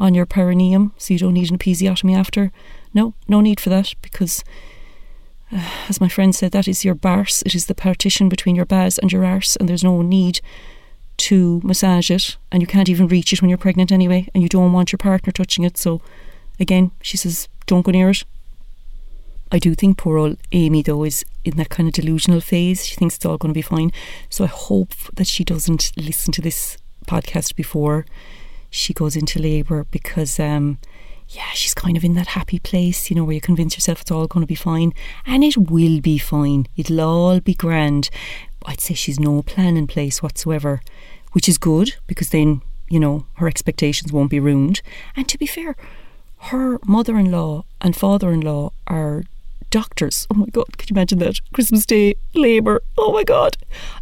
on 0.00 0.14
your 0.14 0.26
perineum 0.26 0.92
so 0.98 1.12
you 1.12 1.18
don't 1.18 1.34
need 1.34 1.50
an 1.50 1.58
episiotomy 1.58 2.16
after. 2.16 2.52
No, 2.94 3.14
no 3.26 3.40
need 3.40 3.60
for 3.60 3.70
that 3.70 3.94
because 4.02 4.44
uh, 5.52 5.62
as 5.88 6.00
my 6.00 6.08
friend 6.08 6.34
said, 6.34 6.52
that 6.52 6.68
is 6.68 6.84
your 6.84 6.94
barse. 6.94 7.42
It 7.42 7.54
is 7.54 7.66
the 7.66 7.74
partition 7.74 8.28
between 8.28 8.54
your 8.54 8.66
baz 8.66 8.98
and 8.98 9.10
your 9.10 9.24
arse, 9.24 9.56
and 9.56 9.68
there's 9.68 9.84
no 9.84 10.02
need 10.02 10.40
to 11.18 11.60
massage 11.64 12.10
it, 12.10 12.36
and 12.52 12.62
you 12.62 12.66
can't 12.66 12.88
even 12.88 13.08
reach 13.08 13.32
it 13.32 13.42
when 13.42 13.48
you're 13.48 13.58
pregnant 13.58 13.90
anyway, 13.90 14.28
and 14.34 14.42
you 14.42 14.48
don't 14.48 14.72
want 14.72 14.92
your 14.92 14.98
partner 14.98 15.32
touching 15.32 15.64
it. 15.64 15.76
So, 15.76 16.00
again, 16.60 16.92
she 17.02 17.16
says, 17.16 17.48
don't 17.66 17.84
go 17.84 17.92
near 17.92 18.10
it. 18.10 18.24
I 19.50 19.58
do 19.58 19.74
think 19.74 19.98
poor 19.98 20.18
old 20.18 20.36
Amy, 20.52 20.82
though, 20.82 21.04
is 21.04 21.24
in 21.44 21.56
that 21.56 21.70
kind 21.70 21.88
of 21.88 21.94
delusional 21.94 22.40
phase. 22.40 22.84
She 22.84 22.96
thinks 22.96 23.16
it's 23.16 23.24
all 23.24 23.38
going 23.38 23.52
to 23.52 23.58
be 23.58 23.62
fine. 23.62 23.92
So 24.28 24.44
I 24.44 24.48
hope 24.48 24.92
that 25.14 25.26
she 25.26 25.44
doesn't 25.44 25.92
listen 25.96 26.32
to 26.32 26.42
this 26.42 26.76
podcast 27.06 27.56
before 27.56 28.04
she 28.70 28.92
goes 28.92 29.16
into 29.16 29.38
labour 29.38 29.86
because, 29.90 30.38
um, 30.38 30.78
yeah, 31.28 31.50
she's 31.54 31.74
kind 31.74 31.96
of 31.96 32.04
in 32.04 32.14
that 32.14 32.28
happy 32.28 32.58
place, 32.58 33.10
you 33.10 33.16
know, 33.16 33.24
where 33.24 33.34
you 33.34 33.40
convince 33.40 33.76
yourself 33.76 34.02
it's 34.02 34.10
all 34.10 34.26
going 34.26 34.42
to 34.42 34.46
be 34.46 34.54
fine. 34.54 34.92
And 35.26 35.42
it 35.42 35.56
will 35.56 36.00
be 36.00 36.18
fine. 36.18 36.66
It'll 36.76 37.00
all 37.00 37.40
be 37.40 37.54
grand. 37.54 38.10
I'd 38.66 38.80
say 38.80 38.94
she's 38.94 39.18
no 39.20 39.42
plan 39.42 39.76
in 39.76 39.86
place 39.86 40.22
whatsoever, 40.22 40.82
which 41.32 41.48
is 41.48 41.56
good 41.58 41.94
because 42.06 42.30
then, 42.30 42.60
you 42.88 43.00
know, 43.00 43.24
her 43.34 43.48
expectations 43.48 44.12
won't 44.12 44.30
be 44.30 44.40
ruined. 44.40 44.82
And 45.16 45.28
to 45.28 45.38
be 45.38 45.46
fair, 45.46 45.76
her 46.38 46.78
mother 46.86 47.18
in 47.18 47.30
law 47.30 47.64
and 47.80 47.96
father 47.96 48.30
in 48.30 48.40
law 48.40 48.72
are 48.86 49.24
doctors. 49.70 50.26
Oh 50.30 50.34
my 50.34 50.46
God, 50.46 50.78
could 50.78 50.90
you 50.90 50.94
imagine 50.94 51.18
that? 51.20 51.40
Christmas 51.52 51.86
Day, 51.86 52.14
labour. 52.34 52.82
Oh 52.96 53.12
my 53.12 53.24
God. 53.24 53.56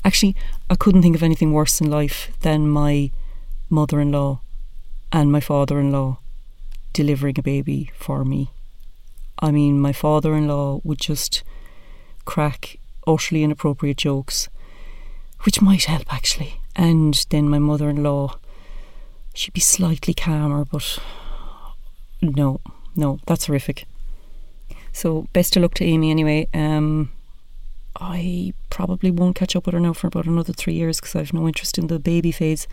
Actually, 0.05 0.37
I 0.71 0.75
couldn't 0.75 1.03
think 1.03 1.17
of 1.17 1.23
anything 1.23 1.53
worse 1.53 1.81
in 1.81 1.91
life 1.91 2.31
than 2.41 2.69
my 2.69 3.11
mother 3.69 4.01
in 4.01 4.13
law 4.13 4.41
and 5.13 5.33
my 5.33 5.41
father 5.41 5.81
in 5.81 5.93
law 5.93 6.19
delivering 6.93 7.39
a 7.39 7.43
baby 7.43 7.91
for 7.97 8.25
me. 8.25 8.51
I 9.39 9.51
mean, 9.51 9.81
my 9.81 9.93
father 9.93 10.35
in 10.35 10.49
law 10.49 10.81
would 10.83 11.01
just 11.01 11.45
crack 12.25 12.79
utterly 13.07 13.43
inappropriate 13.43 13.99
jokes, 13.99 14.49
which 15.43 15.61
might 15.61 15.85
help 15.85 16.13
actually. 16.13 16.61
And 16.75 17.27
then 17.31 17.49
my 17.49 17.59
mother 17.59 17.91
in 17.91 18.03
law, 18.03 18.39
she'd 19.35 19.53
be 19.53 19.61
slightly 19.61 20.15
calmer, 20.15 20.65
but 20.65 20.99
no, 22.23 22.61
no, 22.95 23.19
that's 23.27 23.47
horrific. 23.47 23.87
So 24.97 25.27
best 25.35 25.55
of 25.57 25.63
luck 25.63 25.75
to 25.75 25.85
Amy 25.85 26.11
anyway. 26.11 26.49
Um, 26.55 27.13
I 28.01 28.55
probably 28.71 29.11
won't 29.11 29.37
catch 29.37 29.55
up 29.55 29.67
with 29.67 29.75
her 29.75 29.81
now 29.81 29.93
for 29.93 30.07
about 30.07 30.25
another 30.25 30.55
three 30.55 30.73
years 30.73 30.99
because 30.99 31.15
I've 31.15 31.35
no 31.35 31.47
interest 31.47 31.77
in 31.77 31.89
the 31.89 31.99
baby 31.99 32.33
phase. 32.33 32.67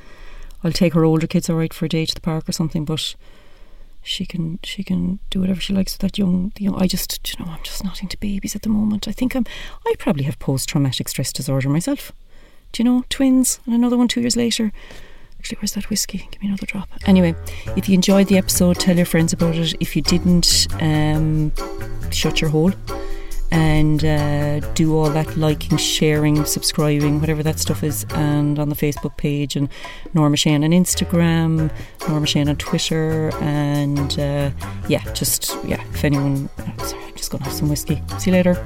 I'll 0.63 0.71
take 0.71 0.93
her 0.93 1.03
older 1.03 1.27
kids 1.27 1.49
all 1.49 1.57
right 1.57 1.73
for 1.73 1.83
a 1.83 1.89
day 1.89 2.05
to 2.05 2.15
the 2.15 2.21
park 2.21 2.47
or 2.47 2.53
something, 2.53 2.85
but 2.85 3.15
she 4.01 4.25
can 4.25 4.59
she 4.63 4.85
can 4.85 5.19
do 5.31 5.41
whatever 5.41 5.59
she 5.59 5.73
likes 5.73 5.95
with 5.95 5.99
that 5.99 6.17
young 6.17 6.53
the 6.55 6.63
young 6.63 6.81
I 6.81 6.87
just 6.87 7.19
you 7.29 7.43
know 7.43 7.51
I'm 7.51 7.63
just 7.63 7.83
not 7.83 8.01
into 8.01 8.17
babies 8.17 8.55
at 8.55 8.61
the 8.61 8.69
moment. 8.69 9.05
I 9.05 9.11
think 9.11 9.35
I'm 9.35 9.45
I 9.85 9.93
probably 9.99 10.23
have 10.23 10.39
post 10.39 10.69
traumatic 10.69 11.09
stress 11.09 11.33
disorder 11.33 11.67
myself. 11.67 12.13
Do 12.71 12.81
you 12.81 12.89
know 12.89 13.03
twins 13.09 13.59
and 13.65 13.75
another 13.75 13.97
one 13.97 14.07
two 14.07 14.21
years 14.21 14.37
later. 14.37 14.71
Actually, 15.43 15.57
where's 15.57 15.73
that 15.73 15.89
whiskey? 15.89 16.25
Give 16.31 16.41
me 16.41 16.47
another 16.47 16.65
drop. 16.65 16.87
Anyway, 17.05 17.35
if 17.75 17.89
you 17.89 17.95
enjoyed 17.95 18.27
the 18.27 18.37
episode, 18.37 18.79
tell 18.79 18.95
your 18.95 19.05
friends 19.05 19.33
about 19.33 19.55
it. 19.55 19.75
If 19.81 19.93
you 19.93 20.01
didn't, 20.01 20.67
um, 20.79 21.51
shut 22.11 22.39
your 22.39 22.49
hole 22.49 22.71
and 23.51 24.05
uh, 24.05 24.61
do 24.73 24.95
all 24.95 25.09
that 25.09 25.35
liking, 25.35 25.77
sharing, 25.77 26.45
subscribing, 26.45 27.19
whatever 27.19 27.43
that 27.43 27.59
stuff 27.59 27.83
is, 27.83 28.05
and 28.11 28.57
on 28.57 28.69
the 28.69 28.75
Facebook 28.75 29.17
page 29.17 29.57
and 29.57 29.67
Norma 30.13 30.37
Sheehan 30.37 30.63
on 30.63 30.69
Instagram, 30.69 31.69
Norma 32.07 32.25
Sheehan 32.25 32.47
on 32.47 32.55
Twitter, 32.55 33.29
and 33.41 34.17
uh, 34.17 34.49
yeah, 34.87 35.03
just 35.11 35.57
yeah. 35.65 35.83
If 35.89 36.05
anyone, 36.05 36.49
oh, 36.57 36.85
sorry, 36.85 37.03
I'm 37.03 37.15
just 37.15 37.31
gonna 37.31 37.43
have 37.43 37.51
some 37.51 37.67
whiskey. 37.67 38.01
See 38.17 38.31
you 38.31 38.37
later. 38.37 38.65